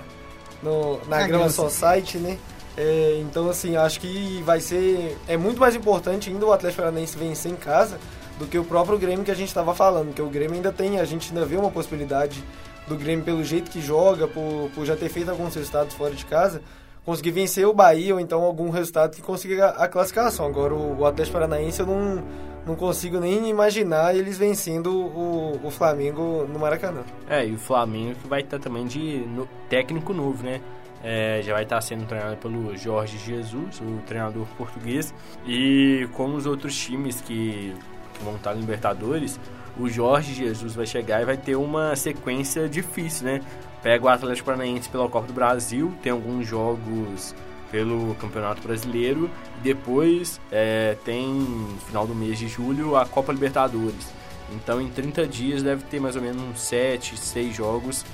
[0.62, 2.38] no- na Grama grama Society, né?
[2.78, 5.18] É, então, assim, acho que vai ser.
[5.28, 7.98] É muito mais importante ainda o Atlético Paranaense vencer em casa
[8.38, 11.00] do que o próprio Grêmio que a gente estava falando, que o Grêmio ainda tem,
[11.00, 12.44] a gente ainda vê uma possibilidade
[12.88, 16.26] do Grêmio pelo jeito que joga, por, por já ter feito alguns resultados fora de
[16.26, 16.62] casa,
[17.04, 20.46] conseguir vencer o Bahia ou então algum resultado que consiga a, a classificação.
[20.46, 22.24] Agora o, o Atlético Paranaense eu não,
[22.66, 27.02] não consigo nem imaginar eles vencendo o, o Flamengo no Maracanã.
[27.30, 30.62] É, e o Flamengo que vai estar também de no- técnico novo, né?
[31.04, 35.14] É, já vai estar sendo treinado pelo Jorge Jesus, o treinador português.
[35.46, 37.76] E como os outros times que,
[38.24, 39.40] vão estar no Libertadores,
[39.78, 43.42] o Jorge Jesus vai chegar e vai ter uma sequência difícil, né?
[43.82, 47.36] Pega o Atlético Paranaense pela Copa do Brasil, tem alguns jogos
[47.72, 51.46] pelo Campeonato Brasileiro e depois é, tem
[51.88, 54.14] final do mês de julho a Copa Libertadores.
[54.52, 58.06] Então em 30 dias deve ter mais ou menos uns 7, 6 jogos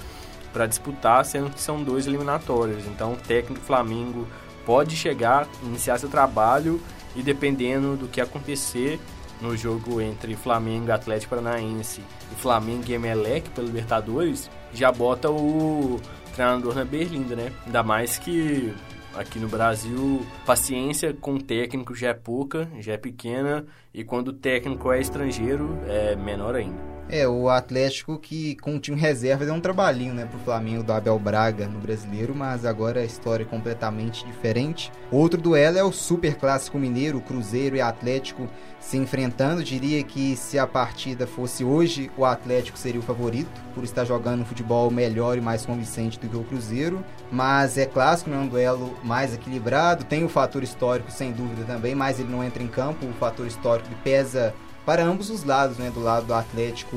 [0.51, 2.85] para disputar, sendo que são dois eliminatórios.
[2.87, 4.27] Então o técnico Flamengo
[4.65, 6.81] pode chegar, iniciar seu trabalho
[7.15, 8.99] e dependendo do que acontecer
[9.41, 12.01] no jogo entre Flamengo Atlético Paranaense
[12.31, 15.99] e Flamengo e Emelec pelo Libertadores, já bota o
[16.33, 17.51] treinador na berlinda, né?
[17.65, 18.73] Ainda mais que
[19.15, 24.33] aqui no Brasil, paciência com técnico já é pouca, já é pequena, e quando o
[24.33, 26.91] técnico é estrangeiro, é menor ainda.
[27.09, 30.93] É, o Atlético que com o time reserva deu um trabalhinho, né, pro Flamengo do
[30.93, 34.89] Abel Braga no Brasileiro, mas agora a história é completamente diferente.
[35.11, 38.47] Outro duelo é o Super Clássico Mineiro, Cruzeiro e Atlético
[38.79, 39.63] se enfrentando.
[39.63, 44.41] Diria que se a partida fosse hoje, o Atlético seria o favorito, por estar jogando
[44.41, 47.03] um futebol melhor e mais convincente do que o Cruzeiro.
[47.31, 50.03] Mas é clássico, é um duelo mais equilibrado.
[50.03, 53.05] Tem o fator histórico, sem dúvida também, mas ele não entra em campo.
[53.05, 54.53] O fator histórico ele pesa
[54.85, 55.91] para ambos os lados, né?
[55.93, 56.95] Do lado do Atlético,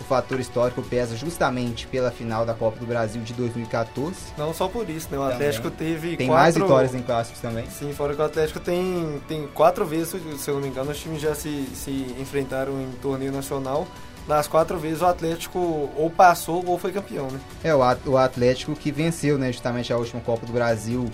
[0.00, 4.14] o fator histórico pesa justamente pela final da Copa do Brasil de 2014.
[4.38, 5.18] Não só por isso, né?
[5.18, 5.34] O Também.
[5.36, 6.42] Atlético teve Tem quatro...
[6.42, 7.66] mais vitórias em clássicos também.
[7.70, 10.98] Sim, fora que o Atlético tem, tem quatro vezes, se eu não me engano, os
[10.98, 13.86] times já se, se enfrentaram em torneio nacional.
[14.26, 15.58] Nas quatro vezes o Atlético
[15.96, 17.38] ou passou ou foi campeão, né?
[17.62, 21.08] É, o At- o Atlético que venceu, né, justamente a última Copa do Brasil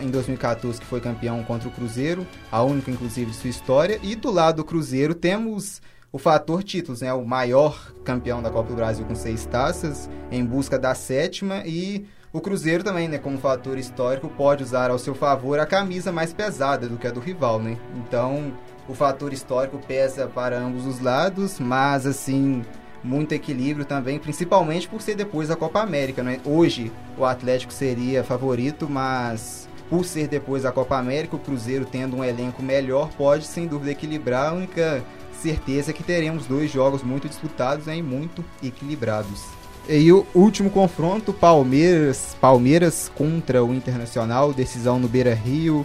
[0.00, 3.98] em 2014, que foi campeão contra o Cruzeiro, a única, inclusive, de sua história.
[4.02, 5.80] E do lado do Cruzeiro temos
[6.12, 10.44] o fator títulos, né, o maior campeão da Copa do Brasil com seis taças, em
[10.44, 11.62] busca da sétima.
[11.64, 16.10] E o Cruzeiro também, né, como fator histórico, pode usar ao seu favor a camisa
[16.10, 17.76] mais pesada do que a do rival, né?
[17.96, 18.52] Então,
[18.88, 22.62] o fator histórico pesa para ambos os lados, mas assim,
[23.02, 26.40] muito equilíbrio também, principalmente por ser depois da Copa América, né?
[26.44, 32.16] Hoje o Atlético seria favorito, mas por ser depois da Copa América, o Cruzeiro tendo
[32.16, 34.50] um elenco melhor pode sem dúvida equilibrar.
[34.50, 35.04] A única
[35.42, 39.42] certeza é que teremos dois jogos muito disputados e muito equilibrados.
[39.88, 45.84] E o último confronto, Palmeiras, Palmeiras contra o Internacional, decisão no Beira-Rio,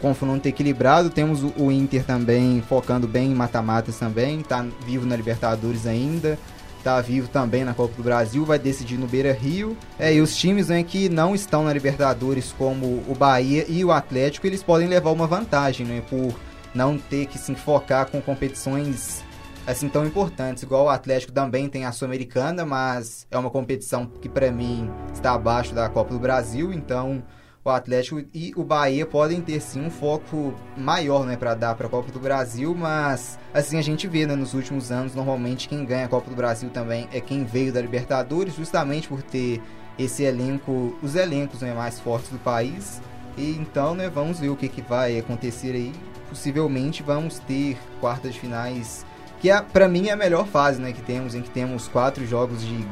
[0.00, 1.10] confronto equilibrado.
[1.10, 6.38] Temos o Inter também focando bem em mata-matas também, tá vivo na Libertadores ainda,
[6.82, 9.76] tá vivo também na Copa do Brasil, vai decidir no Beira-Rio.
[9.98, 13.92] É, e os times né, que não estão na Libertadores, como o Bahia e o
[13.92, 16.34] Atlético, eles podem levar uma vantagem, né, por
[16.74, 19.22] não ter que se focar com competições
[19.66, 20.62] assim tão importantes.
[20.62, 25.34] Igual o Atlético também tem a Sul-Americana, mas é uma competição que para mim está
[25.34, 27.22] abaixo da Copa do Brasil, então
[27.64, 31.86] o Atlético e o Bahia podem ter sim um foco maior, né, para dar para
[31.86, 35.84] a Copa do Brasil, mas assim a gente vê, né, nos últimos anos, normalmente quem
[35.84, 39.62] ganha a Copa do Brasil também é quem veio da Libertadores, justamente por ter
[39.98, 43.00] esse elenco, os elencos né, mais fortes do país.
[43.36, 45.92] E então, né, vamos ver o que, que vai acontecer aí.
[46.28, 49.06] Possivelmente vamos ter quartas de finais
[49.42, 52.24] que é, para mim é a melhor fase, né, que temos, em que temos quatro
[52.24, 52.86] jogos de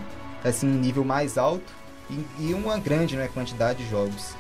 [0.45, 1.73] assim nível mais alto
[2.11, 4.35] e, e uma grande né, quantidade de jogos.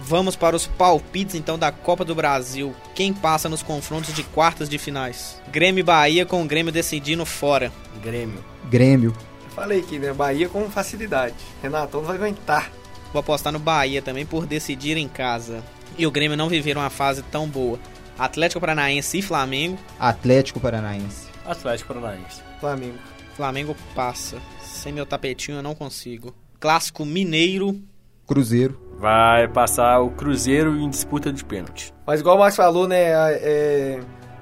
[0.00, 2.74] Vamos para os palpites então da Copa do Brasil.
[2.94, 5.40] Quem passa nos confrontos de quartas de finais?
[5.50, 7.72] Grêmio e Bahia com o Grêmio decidindo fora.
[8.02, 8.44] Grêmio.
[8.70, 9.14] Grêmio.
[9.44, 10.12] Eu falei aqui, né?
[10.12, 11.34] Bahia com facilidade.
[11.60, 12.70] Renatão não vai aguentar.
[13.12, 15.64] Vou apostar no Bahia também por decidir em casa.
[15.96, 17.78] E o Grêmio não viver uma fase tão boa.
[18.18, 19.78] Atlético Paranaense e Flamengo.
[19.98, 21.26] Atlético Paranaense.
[21.44, 22.42] Atlético Paranaense.
[22.60, 22.98] Flamengo.
[23.34, 24.38] Flamengo passa.
[24.62, 26.34] Sem meu tapetinho eu não consigo.
[26.60, 27.80] Clássico Mineiro.
[28.26, 28.87] Cruzeiro.
[28.98, 31.94] Vai passar o Cruzeiro em disputa de pênalti.
[32.06, 32.96] Mas igual o Max falou, né?
[33.00, 34.00] É...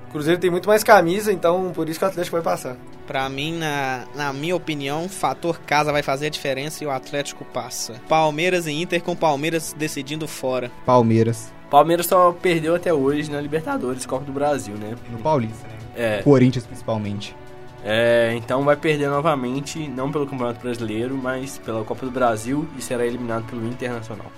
[0.08, 2.76] O Cruzeiro tem muito mais camisa, então por isso que o Atlético vai passar.
[3.06, 6.90] Pra mim, na, na minha opinião, o fator casa vai fazer a diferença e o
[6.90, 7.94] Atlético passa.
[8.08, 10.70] Palmeiras e Inter com Palmeiras decidindo fora.
[10.86, 11.52] Palmeiras.
[11.68, 14.94] Palmeiras só perdeu até hoje na Libertadores, Copa do Brasil, né?
[15.10, 15.74] No Paulista, né?
[15.96, 17.36] É, Corinthians principalmente.
[17.84, 22.82] é, então vai perder novamente, não pelo Campeonato Brasileiro, mas pela Copa do Brasil e
[22.82, 24.30] será eliminado pelo Internacional.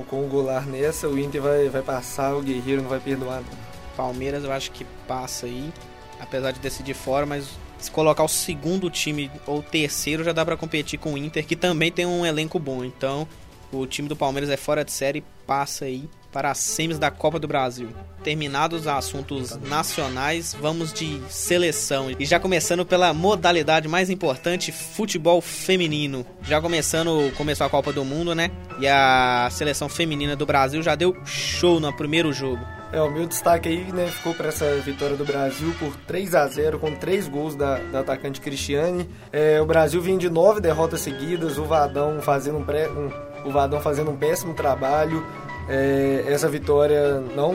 [0.00, 3.42] Com o Goulart nessa, o Inter vai, vai passar, o Guerreiro não vai perdoar.
[3.42, 3.72] Não.
[3.94, 5.70] Palmeiras eu acho que passa aí,
[6.18, 10.44] apesar de decidir fora, mas se colocar o segundo time ou o terceiro já dá
[10.44, 12.82] pra competir com o Inter, que também tem um elenco bom.
[12.84, 13.28] Então,
[13.70, 17.38] o time do Palmeiras é fora de série, passa aí para as semis da Copa
[17.38, 17.90] do Brasil.
[18.24, 22.10] Terminados os assuntos nacionais, vamos de seleção.
[22.18, 26.24] E já começando pela modalidade mais importante, futebol feminino.
[26.42, 28.50] Já começando, começou a Copa do Mundo, né?
[28.80, 32.64] E a seleção feminina do Brasil já deu show no primeiro jogo.
[32.92, 36.46] É, o meu destaque aí, né, ficou para essa vitória do Brasil por 3 a
[36.46, 39.08] 0 com três gols da, da atacante Cristiane.
[39.32, 43.10] É, o Brasil vinha de nove derrotas seguidas, o Vadão fazendo um, pré, um,
[43.48, 45.24] o Vadão fazendo um péssimo trabalho.
[45.68, 47.54] É, essa vitória não,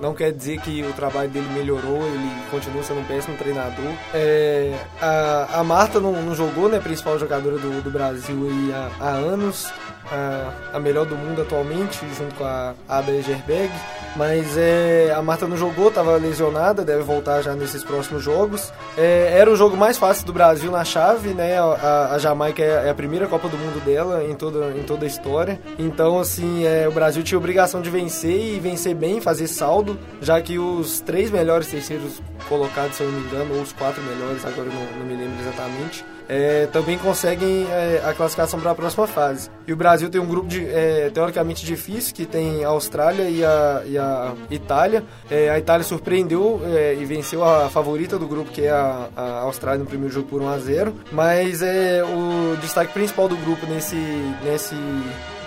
[0.00, 3.92] não quer dizer que o trabalho dele melhorou, ele continua sendo um péssimo treinador.
[4.14, 8.90] É, a, a Marta não, não jogou, né, principal jogadora do, do Brasil aí há,
[9.00, 9.72] há anos,
[10.12, 13.72] a, a melhor do mundo atualmente, junto com a Ada Egerberg.
[14.14, 18.70] Mas é, a Marta não jogou, estava lesionada, deve voltar já nesses próximos jogos.
[18.96, 21.58] É, era o jogo mais fácil do Brasil na chave, né?
[21.58, 25.08] A, a Jamaica é a primeira Copa do Mundo dela em toda, em toda a
[25.08, 25.58] história.
[25.78, 30.40] Então, assim, é, o Brasil tinha obrigação de vencer e vencer bem, fazer saldo, já
[30.42, 34.44] que os três melhores terceiros colocados, se eu não me engano, ou os quatro melhores,
[34.44, 38.74] agora eu não, não me lembro exatamente, é, também conseguem é, a classificação para a
[38.74, 39.50] próxima fase.
[39.66, 43.44] E o Brasil tem um grupo de, é, teoricamente difícil, que tem a Austrália e
[43.44, 45.04] a, e a Itália.
[45.30, 49.40] É, a Itália surpreendeu é, e venceu a favorita do grupo, que é a, a
[49.40, 53.66] Austrália no primeiro jogo por 1 a 0 Mas é, o destaque principal do grupo
[53.66, 53.96] nesse,
[54.42, 54.74] nesse,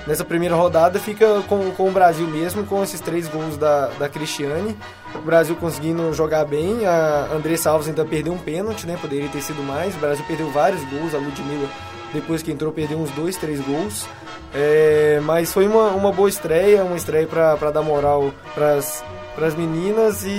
[0.08, 4.10] nessa primeira rodada fica com, com o Brasil mesmo, com esses três gols da, da
[4.10, 4.76] Cristiane.
[5.14, 8.98] O Brasil conseguindo jogar bem, a Andressa Alves ainda perdeu um pênalti, né?
[9.02, 9.96] Poderia ter sido mais.
[9.96, 11.70] O Brasil perdeu vários gols, a Ludmilla,
[12.16, 14.08] depois que entrou, perdeu uns dois, três gols.
[14.54, 20.24] É, mas foi uma, uma boa estreia, uma estreia para dar moral para as meninas
[20.24, 20.30] e,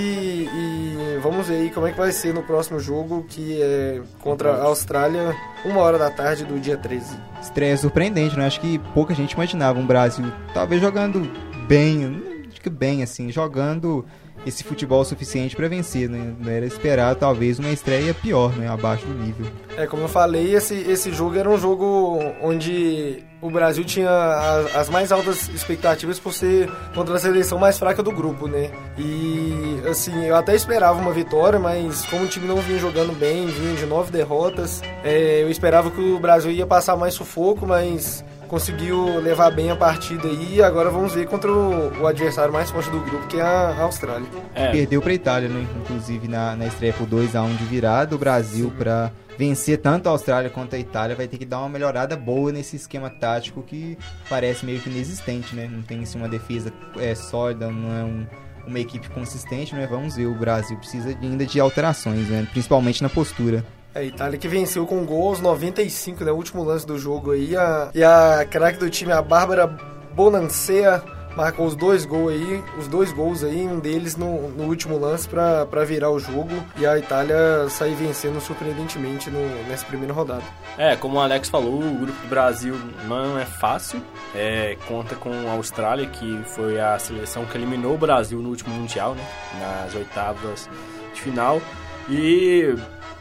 [0.51, 4.55] e vamos ver aí como é que vai ser no próximo jogo, que é contra
[4.55, 7.15] a Austrália, uma hora da tarde do dia 13.
[7.39, 8.47] Estreia surpreendente, né?
[8.47, 11.31] Acho que pouca gente imaginava um Brasil talvez jogando
[11.67, 14.03] bem, acho que bem assim, jogando
[14.45, 16.33] esse futebol suficiente para vencer, né?
[16.39, 18.67] Não era esperar talvez uma estreia pior, né?
[18.67, 19.45] Abaixo do nível.
[19.75, 24.75] É, como eu falei, esse, esse jogo era um jogo onde o Brasil tinha as,
[24.75, 28.71] as, mais altas expectativas por ser contra a seleção mais fraca do grupo, né?
[28.97, 33.45] E, assim, eu até esperava uma vitória, mas como o time não vinha jogando bem,
[33.45, 38.25] vinha de nove derrotas, é, eu esperava que o Brasil ia passar mais sufoco, mas
[38.47, 40.61] conseguiu levar bem a partida aí.
[40.61, 44.27] Agora vamos ver contra o, o adversário mais forte do grupo, que é a Austrália.
[44.55, 44.71] É.
[44.71, 45.67] Perdeu para a Itália, né?
[45.81, 48.15] Inclusive na, na estreia por 2x1 de virada.
[48.15, 51.69] O Brasil, para vencer tanto a Austrália quanto a Itália, vai ter que dar uma
[51.69, 53.97] melhorada boa nesse esquema tático que
[54.29, 55.69] parece meio que inexistente, né?
[55.71, 58.25] Não tem assim, uma defesa é, sólida, não é um,
[58.65, 59.87] uma equipe consistente, né?
[59.87, 62.47] Vamos ver, o Brasil precisa ainda de alterações, né?
[62.51, 63.63] principalmente na postura.
[63.97, 66.31] A Itália que venceu com gol aos 95, né?
[66.31, 67.57] O último lance do jogo aí.
[67.57, 69.65] A, e a craque do time, a Bárbara
[70.13, 71.01] Bonancea,
[71.35, 75.27] marcou os dois gols aí, os dois gols aí, um deles no, no último lance
[75.27, 80.43] para virar o jogo e a Itália sair vencendo surpreendentemente no, nessa primeira rodada.
[80.77, 82.75] É, como o Alex falou, o grupo do Brasil
[83.07, 83.99] não é fácil,
[84.35, 88.75] é, conta com a Austrália, que foi a seleção que eliminou o Brasil no último
[88.75, 89.25] Mundial, né,
[89.59, 90.69] nas oitavas
[91.15, 91.59] de final,
[92.07, 92.75] e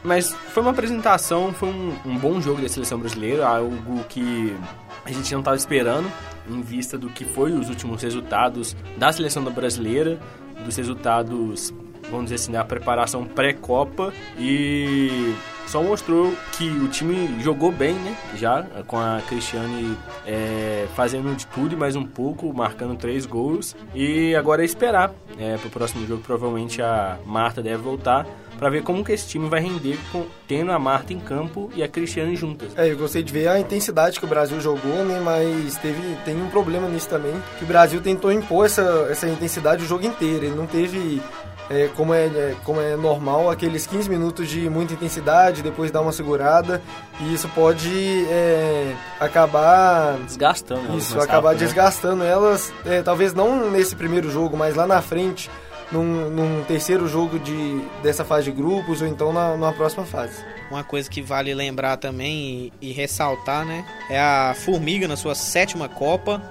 [0.07, 4.57] mas foi uma apresentação, foi um, um bom jogo da seleção brasileira, algo que
[5.05, 6.11] a gente não estava esperando
[6.49, 10.19] em vista do que foi os últimos resultados da seleção brasileira,
[10.65, 11.75] dos resultados,
[12.11, 15.35] vamos dizer assim, da preparação pré-copa e
[15.67, 18.17] só mostrou que o time jogou bem, né?
[18.37, 23.75] Já com a Cristiane é, fazendo de tudo e mais um pouco, marcando três gols.
[23.95, 26.23] E agora é esperar é, para o próximo jogo.
[26.23, 28.27] Provavelmente a Marta deve voltar
[28.59, 31.83] para ver como que esse time vai render com, tendo a Marta em campo e
[31.83, 32.73] a Cristiane juntas.
[32.77, 35.21] É, eu gostei de ver a intensidade que o Brasil jogou, né?
[35.23, 39.85] Mas teve tem um problema nisso também, que o Brasil tentou impor essa, essa intensidade
[39.85, 40.45] o jogo inteiro.
[40.45, 41.21] Ele não teve
[41.69, 46.01] é, como, é, é, como é normal, aqueles 15 minutos de muita intensidade, depois dar
[46.01, 46.83] uma segurada,
[47.21, 51.67] e isso pode é, acabar desgastando isso, acabar rápido, né?
[51.67, 52.31] desgastando né?
[52.31, 55.51] elas, é, talvez não nesse primeiro jogo, mas lá na frente,
[55.91, 60.45] num, num, terceiro jogo de, dessa fase de grupos ou então na, numa próxima fase.
[60.71, 63.85] Uma coisa que vale lembrar também e, e ressaltar, né?
[64.11, 66.43] É a Formiga na sua sétima Copa,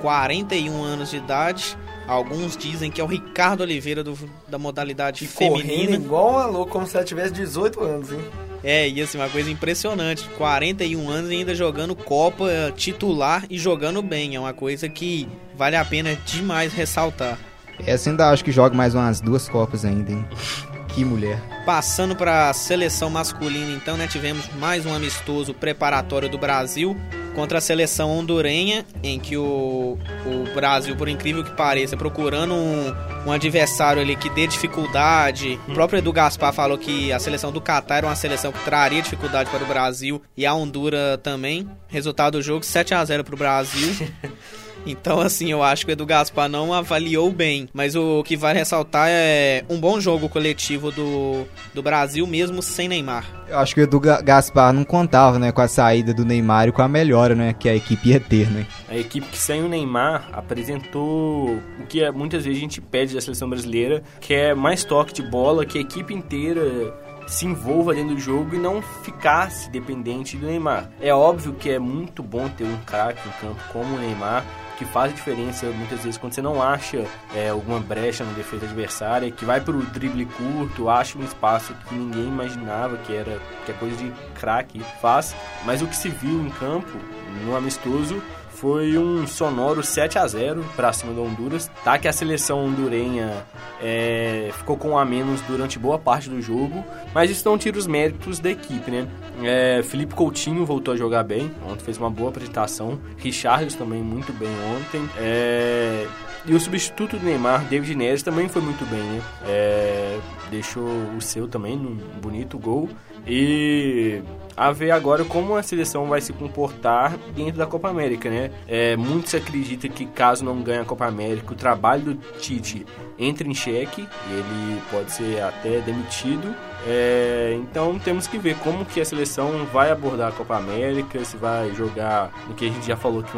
[0.00, 1.76] 41 anos de idade.
[2.06, 5.92] Alguns dizem que é o Ricardo Oliveira do, da modalidade e feminina.
[5.92, 8.20] igual a louco, como se ela tivesse 18 anos, hein?
[8.62, 10.28] É, e assim, uma coisa impressionante.
[10.36, 12.46] 41 anos e ainda jogando Copa
[12.76, 14.36] titular e jogando bem.
[14.36, 17.38] É uma coisa que vale a pena demais ressaltar.
[17.86, 20.24] Essa ainda acho que joga mais umas duas Copas ainda, hein?
[20.94, 21.40] Que mulher.
[21.66, 24.06] Passando para a seleção masculina, então, né?
[24.06, 26.96] Tivemos mais um amistoso preparatório do Brasil
[27.34, 32.94] contra a seleção hondurenha, em que o, o Brasil, por incrível que pareça, procurando um,
[33.26, 35.58] um adversário ali que dê dificuldade.
[35.66, 39.02] O próprio Edu Gaspar falou que a seleção do Catar era uma seleção que traria
[39.02, 41.68] dificuldade para o Brasil e a Honduras também.
[41.88, 43.96] Resultado do jogo: 7 a 0 para o Brasil.
[44.86, 47.68] Então, assim, eu acho que o Edu Gaspar não avaliou bem.
[47.72, 52.88] Mas o que vai ressaltar é um bom jogo coletivo do, do Brasil, mesmo sem
[52.88, 53.24] Neymar.
[53.48, 56.72] Eu acho que o Edu Gaspar não contava, né, com a saída do Neymar e
[56.72, 58.66] com a melhora, né, que a equipe ia ter, né?
[58.88, 63.14] A equipe que sem o Neymar apresentou o que é, muitas vezes a gente pede
[63.14, 66.94] da seleção brasileira, que é mais toque de bola, que a equipe inteira
[67.26, 70.90] se envolva dentro do jogo e não ficasse dependente do Neymar.
[71.00, 74.44] É óbvio que é muito bom ter um craque em campo como o Neymar,
[74.76, 77.04] que faz diferença muitas vezes quando você não acha
[77.34, 81.74] é, alguma brecha na defesa adversária, que vai para o drible curto, acha um espaço
[81.88, 86.08] que ninguém imaginava que era que é coisa de craque faz, mas o que se
[86.08, 86.98] viu em campo
[87.44, 88.20] no amistoso
[88.64, 91.98] foi um sonoro 7 a 0 para cima do Honduras, tá?
[91.98, 93.44] Que a seleção hondurenha
[93.78, 97.86] é, ficou com a menos durante boa parte do jogo, mas isso não tira os
[97.86, 99.06] méritos da equipe, né?
[99.42, 104.32] É, Felipe Coutinho voltou a jogar bem, ontem fez uma boa apresentação, Richards também muito
[104.32, 106.06] bem ontem, é,
[106.46, 109.22] e o substituto do Neymar, David Neres, também foi muito bem, né?
[109.46, 110.18] É,
[110.50, 112.88] deixou o seu também num bonito gol.
[113.26, 114.22] E
[114.56, 118.50] a ver agora como a seleção vai se comportar dentro da Copa América, né?
[118.68, 122.86] É, muitos acreditam que caso não ganhe a Copa América, o trabalho do Tite
[123.18, 126.54] entra em xeque e ele pode ser até demitido.
[126.86, 131.36] É, então temos que ver como que a seleção vai abordar a Copa América, se
[131.36, 133.32] vai jogar no que a gente já falou que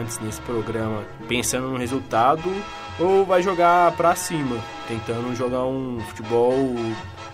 [0.00, 2.42] antes nesse programa, pensando no resultado,
[2.98, 4.56] ou vai jogar para cima,
[4.88, 6.56] tentando jogar um futebol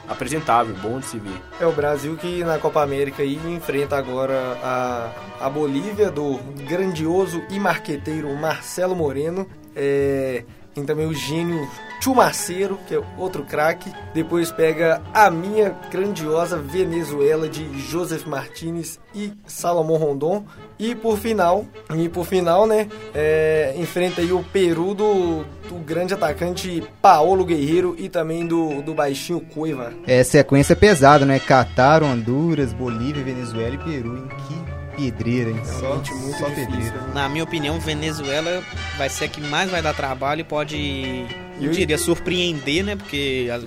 [0.09, 1.41] apresentável, bom de se ver.
[1.61, 6.39] É o Brasil que na Copa América aí enfrenta agora a, a Bolívia do
[6.69, 9.47] grandioso e marqueteiro Marcelo Moreno.
[9.77, 10.45] É,
[10.79, 11.69] Tem também o gênio
[12.01, 13.93] Chumaceiro, que é outro craque.
[14.15, 20.45] Depois pega a minha grandiosa Venezuela de Joseph Martinez e Salomão Rondon.
[20.79, 21.67] E por final,
[21.97, 27.97] e por final, né, é, enfrenta aí o Peru do, do grande atacante Paolo Guerreiro
[27.99, 29.93] e também do, do baixinho Cueva.
[30.07, 31.41] É sequência pesada, né?
[31.41, 34.17] Catar, Honduras, Bolívia, Venezuela e Peru.
[34.17, 35.61] Em que pedreira, hein?
[35.65, 36.97] Só, só difícil, pedreira.
[37.01, 37.11] né?
[37.15, 38.63] Na minha opinião, Venezuela
[38.97, 41.25] vai ser a que mais vai dar trabalho e pode,
[41.61, 42.97] eu diria, surpreender, né?
[42.97, 43.61] Porque a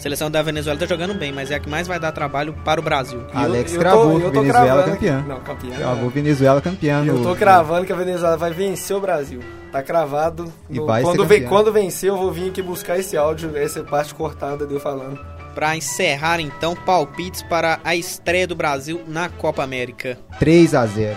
[0.00, 2.80] seleção da Venezuela tá jogando bem, mas é a que mais vai dar trabalho para
[2.80, 3.20] o Brasil.
[3.32, 5.22] E eu- Alex eu tô- cravou, tô Venezuela cravando campeã.
[5.22, 5.70] que- Não, campeã.
[5.76, 7.04] Cravou Venezuela campeã.
[7.04, 9.40] Eu tô cravando que a Venezuela vai vencer o Brasil.
[9.72, 10.50] Tá cravado.
[10.70, 11.48] E No- vai ser quando, campeã.
[11.48, 15.18] quando vencer, eu vou vir aqui buscar esse áudio, essa parte cortada de eu falando.
[15.58, 20.16] Para encerrar, então, palpites para a estreia do Brasil na Copa América.
[20.38, 21.16] 3 a 0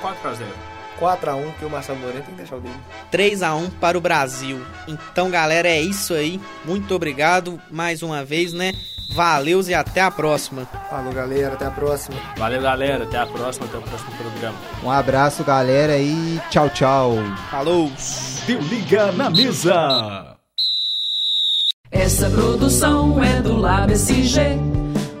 [0.00, 0.46] 4x0.
[0.98, 2.74] 4x1, que o Marcelo Moreno tem que deixar o dele.
[3.10, 4.64] 3 a 1 para o Brasil.
[4.88, 6.40] Então, galera, é isso aí.
[6.64, 8.72] Muito obrigado mais uma vez, né?
[9.14, 10.64] Valeus e até a próxima.
[10.88, 11.52] Falou, galera.
[11.52, 12.16] Até a próxima.
[12.38, 13.04] Valeu, galera.
[13.04, 14.56] Até a próxima, até o próximo programa.
[14.82, 17.16] Um abraço, galera, e tchau, tchau.
[17.50, 17.92] Falou!
[18.46, 20.35] Deu liga na mesa.
[22.06, 24.40] Essa produção é do Lab SG,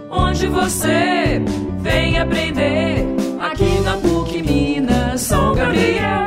[0.08, 1.42] onde você
[1.80, 3.04] vem aprender
[3.40, 6.25] aqui na PUC Minas São Gabriel.